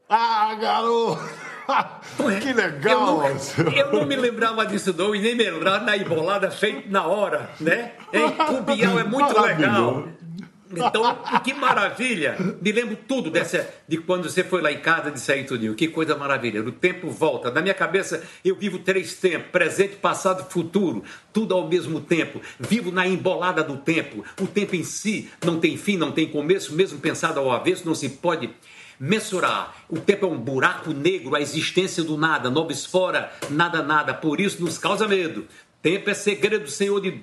Ah, 0.08 0.56
garoto! 0.56 1.45
que 2.42 2.54
legal! 2.54 3.24
Eu 3.24 3.64
não, 3.64 3.72
eu 3.72 3.92
não, 3.92 4.06
me 4.06 4.16
lembrava 4.16 4.66
disso 4.66 4.94
não, 4.98 5.16
e 5.16 5.20
nem 5.20 5.36
me 5.36 5.50
lembrava 5.50 5.86
da 5.86 5.98
embolada 5.98 6.52
feita 6.52 6.90
na 6.90 7.06
hora, 7.06 7.50
né? 7.60 7.94
Em 8.14 9.00
é 9.00 9.04
muito 9.04 9.42
legal. 9.42 10.08
Então, 10.72 11.18
que 11.44 11.54
maravilha! 11.54 12.36
Me 12.62 12.72
lembro 12.72 12.98
tudo 13.08 13.30
dessa, 13.30 13.70
de 13.88 13.98
quando 13.98 14.30
você 14.30 14.44
foi 14.44 14.62
lá 14.62 14.72
em 14.72 14.80
casa 14.80 15.12
de 15.12 15.20
sair 15.20 15.46
tudinho. 15.46 15.76
Que 15.76 15.88
coisa 15.88 16.16
maravilha! 16.16 16.62
O 16.62 16.72
tempo 16.72 17.10
volta. 17.10 17.52
Na 17.52 17.62
minha 17.62 17.74
cabeça, 17.74 18.24
eu 18.44 18.56
vivo 18.56 18.80
três 18.80 19.16
tempos: 19.16 19.50
presente, 19.52 19.96
passado 19.96 20.46
e 20.48 20.52
futuro. 20.52 21.04
Tudo 21.32 21.54
ao 21.54 21.68
mesmo 21.68 22.02
tempo. 22.02 22.42
Vivo 22.60 22.92
na 22.92 23.08
embolada 23.08 23.64
do 23.64 23.78
tempo. 23.78 24.24
O 24.42 24.48
tempo 24.48 24.76
em 24.76 24.84
si 24.84 25.30
não 25.44 25.60
tem 25.60 25.78
fim, 25.78 25.98
não 25.98 26.12
tem 26.12 26.28
começo, 26.28 26.74
mesmo 26.76 27.00
pensado 27.00 27.40
ao 27.40 27.52
avesso, 27.52 27.86
não 27.86 27.96
se 27.96 28.10
pode 28.10 28.50
mensurar. 29.00 29.76
O 29.90 30.00
tempo 30.00 30.26
é 30.26 30.30
um 30.30 30.38
buraco 30.38 30.92
negro, 30.92 31.36
a 31.36 31.42
existência 31.42 32.04
do 32.04 32.18
nada, 32.18 32.50
nobis 32.50 32.86
fora, 32.86 33.32
nada, 33.50 33.82
nada. 33.82 34.14
Por 34.14 34.40
isso 34.40 34.64
nos 34.64 34.78
causa 34.78 35.08
medo. 35.08 35.46
Tempo 35.86 36.10
é 36.10 36.16
segredo, 36.16 36.68
Senhor, 36.68 37.00
de, 37.00 37.22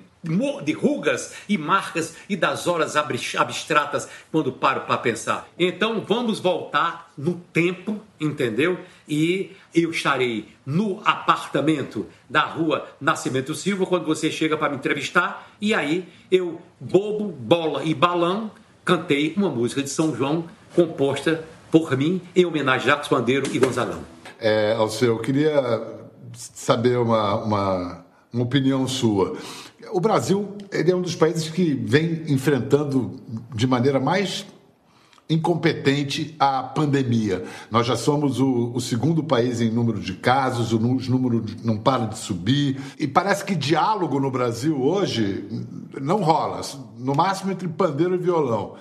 de 0.63 0.71
rugas 0.71 1.33
e 1.49 1.57
marcas 1.57 2.15
e 2.29 2.37
das 2.37 2.65
horas 2.65 2.95
abstratas 2.95 4.07
quando 4.31 4.53
paro 4.53 4.81
para 4.81 4.97
pensar. 4.97 5.49
Então 5.59 5.99
vamos 5.99 6.39
voltar 6.39 7.11
no 7.17 7.33
tempo, 7.51 7.99
entendeu? 8.17 8.79
E 9.05 9.51
eu 9.75 9.91
estarei 9.91 10.47
no 10.65 11.01
apartamento 11.03 12.07
da 12.29 12.39
rua 12.39 12.87
Nascimento 13.01 13.53
Silva 13.53 13.85
quando 13.85 14.05
você 14.05 14.31
chega 14.31 14.55
para 14.55 14.69
me 14.69 14.77
entrevistar. 14.77 15.51
E 15.59 15.73
aí 15.73 16.07
eu, 16.31 16.61
bobo, 16.79 17.27
bola 17.27 17.83
e 17.83 17.93
balão, 17.93 18.49
cantei 18.85 19.33
uma 19.35 19.49
música 19.49 19.83
de 19.83 19.89
São 19.89 20.15
João 20.15 20.47
composta 20.73 21.43
por 21.73 21.97
mim, 21.97 22.21
em 22.35 22.45
homenagem 22.45 22.87
a 22.87 22.91
Jacques 22.91 23.09
Bandeiro 23.09 23.49
e 23.51 23.57
Gonzagão. 23.57 24.01
É, 24.39 24.75
Alceu, 24.77 25.15
eu 25.15 25.19
queria 25.19 25.81
saber 26.31 26.99
uma, 26.99 27.33
uma, 27.33 28.05
uma 28.31 28.43
opinião 28.43 28.87
sua. 28.87 29.35
O 29.91 29.99
Brasil 29.99 30.55
ele 30.71 30.91
é 30.91 30.95
um 30.95 31.01
dos 31.01 31.15
países 31.15 31.49
que 31.49 31.73
vem 31.73 32.25
enfrentando 32.27 33.19
de 33.55 33.65
maneira 33.65 33.99
mais 33.99 34.45
incompetente 35.27 36.35
a 36.37 36.61
pandemia. 36.61 37.43
Nós 37.71 37.87
já 37.87 37.95
somos 37.95 38.39
o, 38.39 38.71
o, 38.75 38.79
segundo 38.79 39.23
país 39.23 39.59
em 39.59 39.71
número 39.71 39.99
de 39.99 40.13
casos, 40.13 40.71
os 40.73 41.07
números 41.07 41.55
não 41.63 41.79
param 41.79 42.07
de 42.07 42.19
subir. 42.19 42.79
E 42.99 43.07
parece 43.07 43.43
que 43.43 43.55
diálogo 43.55 44.19
no 44.19 44.29
Brasil 44.29 44.79
hoje 44.79 45.43
não 45.99 46.21
rola, 46.21 46.61
no 46.99 47.15
máximo 47.15 47.51
entre 47.51 47.67
pandeiro 47.67 48.13
e 48.13 48.19
violão. 48.19 48.75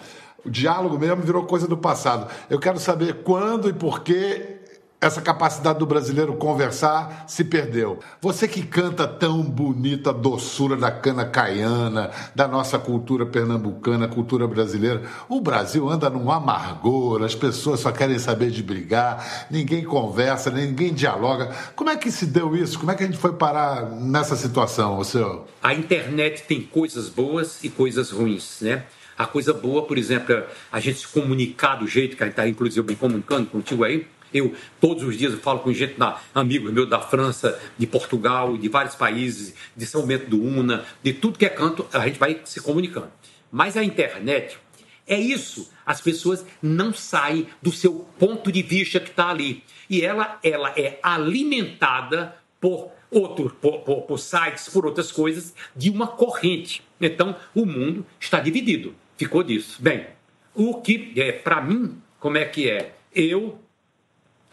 O 0.45 0.51
diálogo 0.51 0.99
mesmo 0.99 1.23
virou 1.23 1.45
coisa 1.45 1.67
do 1.67 1.77
passado. 1.77 2.31
Eu 2.51 2.59
quero 2.59 2.79
saber 2.79 3.23
quando 3.23 3.69
e 3.69 3.73
por 3.73 4.01
que 4.01 4.61
essa 5.03 5.21
capacidade 5.21 5.81
do 5.81 5.85
brasileiro 5.85 6.37
conversar 6.37 7.25
se 7.27 7.43
perdeu. 7.43 7.99
Você 8.21 8.47
que 8.47 8.63
canta 8.63 9.05
tão 9.07 9.43
bonita 9.43 10.11
a 10.11 10.13
doçura 10.13 10.77
da 10.77 10.93
cana 10.93 11.25
caiana, 11.25 12.13
da 12.37 12.47
nossa 12.47 12.79
cultura 12.79 13.27
pernambucana, 13.27 14.07
cultura 14.07 14.47
brasileira. 14.47 15.03
O 15.29 15.41
Brasil 15.41 15.89
anda 15.89 16.09
num 16.09 16.31
amargor, 16.31 17.25
as 17.25 17.35
pessoas 17.35 17.81
só 17.81 17.91
querem 17.91 18.17
saber 18.21 18.53
de 18.53 18.63
brigar, 18.63 19.49
ninguém 19.51 19.83
conversa, 19.83 20.53
ninguém 20.53 20.95
dialoga. 20.95 21.51
Como 21.75 21.91
é 21.91 21.97
que 21.97 22.13
se 22.13 22.25
deu 22.25 22.55
isso? 22.55 22.79
Como 22.79 22.93
é 22.93 22.95
que 22.95 23.03
a 23.03 23.07
gente 23.07 23.19
foi 23.19 23.33
parar 23.33 23.91
nessa 23.91 24.37
situação, 24.37 25.03
senhor? 25.03 25.47
A 25.61 25.75
internet 25.75 26.45
tem 26.45 26.63
coisas 26.63 27.09
boas 27.09 27.65
e 27.65 27.69
coisas 27.69 28.13
ruins, 28.13 28.61
né? 28.61 28.85
A 29.23 29.27
coisa 29.27 29.55
boa, 29.55 29.85
por 29.85 29.97
exemplo, 29.97 30.35
é 30.35 30.45
a 30.73 30.81
gente 30.81 30.99
se 30.99 31.07
comunicar 31.07 31.77
do 31.77 31.87
jeito 31.87 32.17
que 32.17 32.25
a 32.25 32.27
gente 32.27 32.33
está, 32.33 32.49
inclusive, 32.49 32.85
me 32.85 32.97
comunicando 32.97 33.47
contigo 33.47 33.85
aí. 33.85 34.05
Eu, 34.35 34.53
todos 34.81 35.05
os 35.05 35.17
dias, 35.17 35.33
eu 35.33 35.39
falo 35.39 35.61
com 35.61 35.73
gente, 35.73 35.95
na, 35.97 36.19
amigos 36.35 36.73
meus 36.73 36.91
da 36.91 37.01
França, 37.01 37.57
de 37.79 37.87
Portugal, 37.87 38.59
de 38.59 38.69
vários 38.69 38.97
países, 38.97 39.55
de 39.77 39.87
São 39.87 40.05
Bento 40.05 40.29
do 40.29 40.43
Una, 40.43 40.85
de 41.05 41.13
tudo 41.13 41.39
que 41.39 41.47
é 41.47 41.49
canto, 41.49 41.87
a 41.93 42.01
gente 42.01 42.19
vai 42.19 42.41
se 42.45 42.61
comunicando. 42.61 43.13
Mas 43.49 43.77
a 43.77 43.85
internet 43.85 44.59
é 45.07 45.21
isso. 45.21 45.71
As 45.87 46.01
pessoas 46.01 46.45
não 46.61 46.93
saem 46.93 47.47
do 47.63 47.71
seu 47.71 48.09
ponto 48.19 48.51
de 48.51 48.61
vista 48.61 48.99
que 48.99 49.11
está 49.11 49.29
ali. 49.29 49.63
E 49.89 50.03
ela, 50.03 50.41
ela 50.43 50.71
é 50.77 50.99
alimentada 51.01 52.35
por 52.61 52.91
outros, 53.09 53.53
por, 53.61 53.83
por, 53.83 54.03
por 54.03 54.19
sites, 54.19 54.69
por 54.69 54.85
outras 54.85 55.13
coisas, 55.13 55.55
de 55.77 55.91
uma 55.91 56.09
corrente. 56.09 56.83
Então, 57.01 57.37
o 57.55 57.65
mundo 57.65 58.05
está 58.19 58.41
dividido. 58.41 58.97
Ficou 59.17 59.43
disso. 59.43 59.81
Bem, 59.81 60.07
o 60.55 60.81
que 60.81 61.13
é 61.17 61.33
para 61.33 61.61
mim, 61.61 61.97
como 62.19 62.37
é 62.37 62.45
que 62.45 62.71
é? 62.71 62.95
Eu 63.15 63.59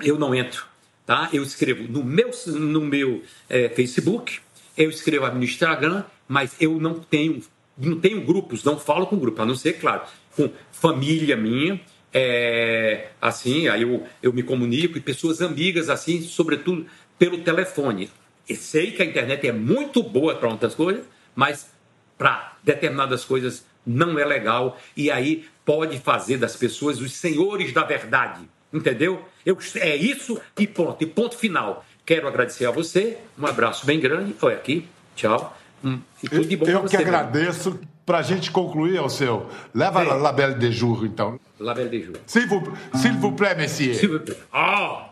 eu 0.01 0.17
não 0.17 0.33
entro, 0.33 0.65
tá? 1.05 1.29
Eu 1.33 1.43
escrevo 1.43 1.83
no 1.91 2.03
meu 2.03 2.31
no 2.47 2.81
meu 2.81 3.23
é, 3.49 3.69
Facebook, 3.69 4.39
eu 4.77 4.89
escrevo 4.89 5.27
no 5.29 5.43
Instagram, 5.43 6.03
mas 6.27 6.55
eu 6.59 6.79
não 6.79 6.99
tenho 6.99 7.41
não 7.77 7.99
tenho 7.99 8.21
grupos, 8.21 8.63
não 8.63 8.77
falo 8.77 9.07
com 9.07 9.17
grupo, 9.17 9.41
a 9.41 9.45
não 9.45 9.55
ser, 9.55 9.73
claro, 9.79 10.01
com 10.35 10.51
família 10.71 11.37
minha, 11.37 11.79
é, 12.13 13.09
assim, 13.21 13.67
aí 13.67 13.83
eu, 13.83 14.05
eu 14.21 14.33
me 14.33 14.43
comunico 14.43 14.97
e 14.97 15.01
pessoas 15.01 15.41
amigas, 15.41 15.89
assim, 15.89 16.21
sobretudo 16.21 16.85
pelo 17.17 17.39
telefone. 17.39 18.09
Sei 18.55 18.91
que 18.91 19.01
a 19.01 19.05
internet 19.05 19.47
é 19.47 19.51
muito 19.51 20.01
boa 20.01 20.35
para 20.35 20.49
outras 20.49 20.75
coisas, 20.75 21.05
mas 21.35 21.71
para 22.17 22.57
determinadas 22.63 23.23
coisas 23.23 23.65
não 23.89 24.19
é 24.19 24.25
legal 24.25 24.77
e 24.95 25.09
aí 25.09 25.47
pode 25.65 25.99
fazer 25.99 26.37
das 26.37 26.55
pessoas 26.55 27.01
os 27.01 27.13
senhores 27.13 27.73
da 27.73 27.83
verdade, 27.83 28.41
entendeu? 28.71 29.25
Eu, 29.45 29.57
é 29.75 29.95
isso 29.95 30.39
e 30.57 30.67
ponto, 30.67 31.03
e 31.03 31.07
ponto 31.07 31.35
final. 31.35 31.83
Quero 32.05 32.27
agradecer 32.27 32.65
a 32.65 32.71
você, 32.71 33.17
um 33.37 33.45
abraço 33.45 33.85
bem 33.85 33.99
grande, 33.99 34.33
foi 34.33 34.53
aqui, 34.53 34.87
tchau. 35.15 35.55
Hum, 35.83 35.99
e 36.23 36.29
tudo 36.29 36.45
de 36.45 36.57
bom 36.57 36.67
eu 36.67 36.83
que 36.83 36.97
agradeço. 36.97 37.79
Para 38.05 38.19
a 38.19 38.21
gente 38.23 38.49
concluir, 38.49 38.97
ao 38.97 39.07
seu, 39.07 39.47
leva 39.71 40.01
a 40.01 40.15
la 40.15 40.31
Belle 40.31 40.55
de 40.55 40.71
Jour, 40.71 41.05
então. 41.05 41.39
La 41.59 41.75
Belle 41.75 41.89
de 41.89 42.01
Jour. 42.01 42.15
S'il 42.25 42.47
vous, 42.47 43.31
plaît, 43.33 43.53
messieurs. 43.53 43.93
S'il 43.93 44.09
vous 44.09 44.19
plaît. 44.19 44.35
Ah! 44.51 45.08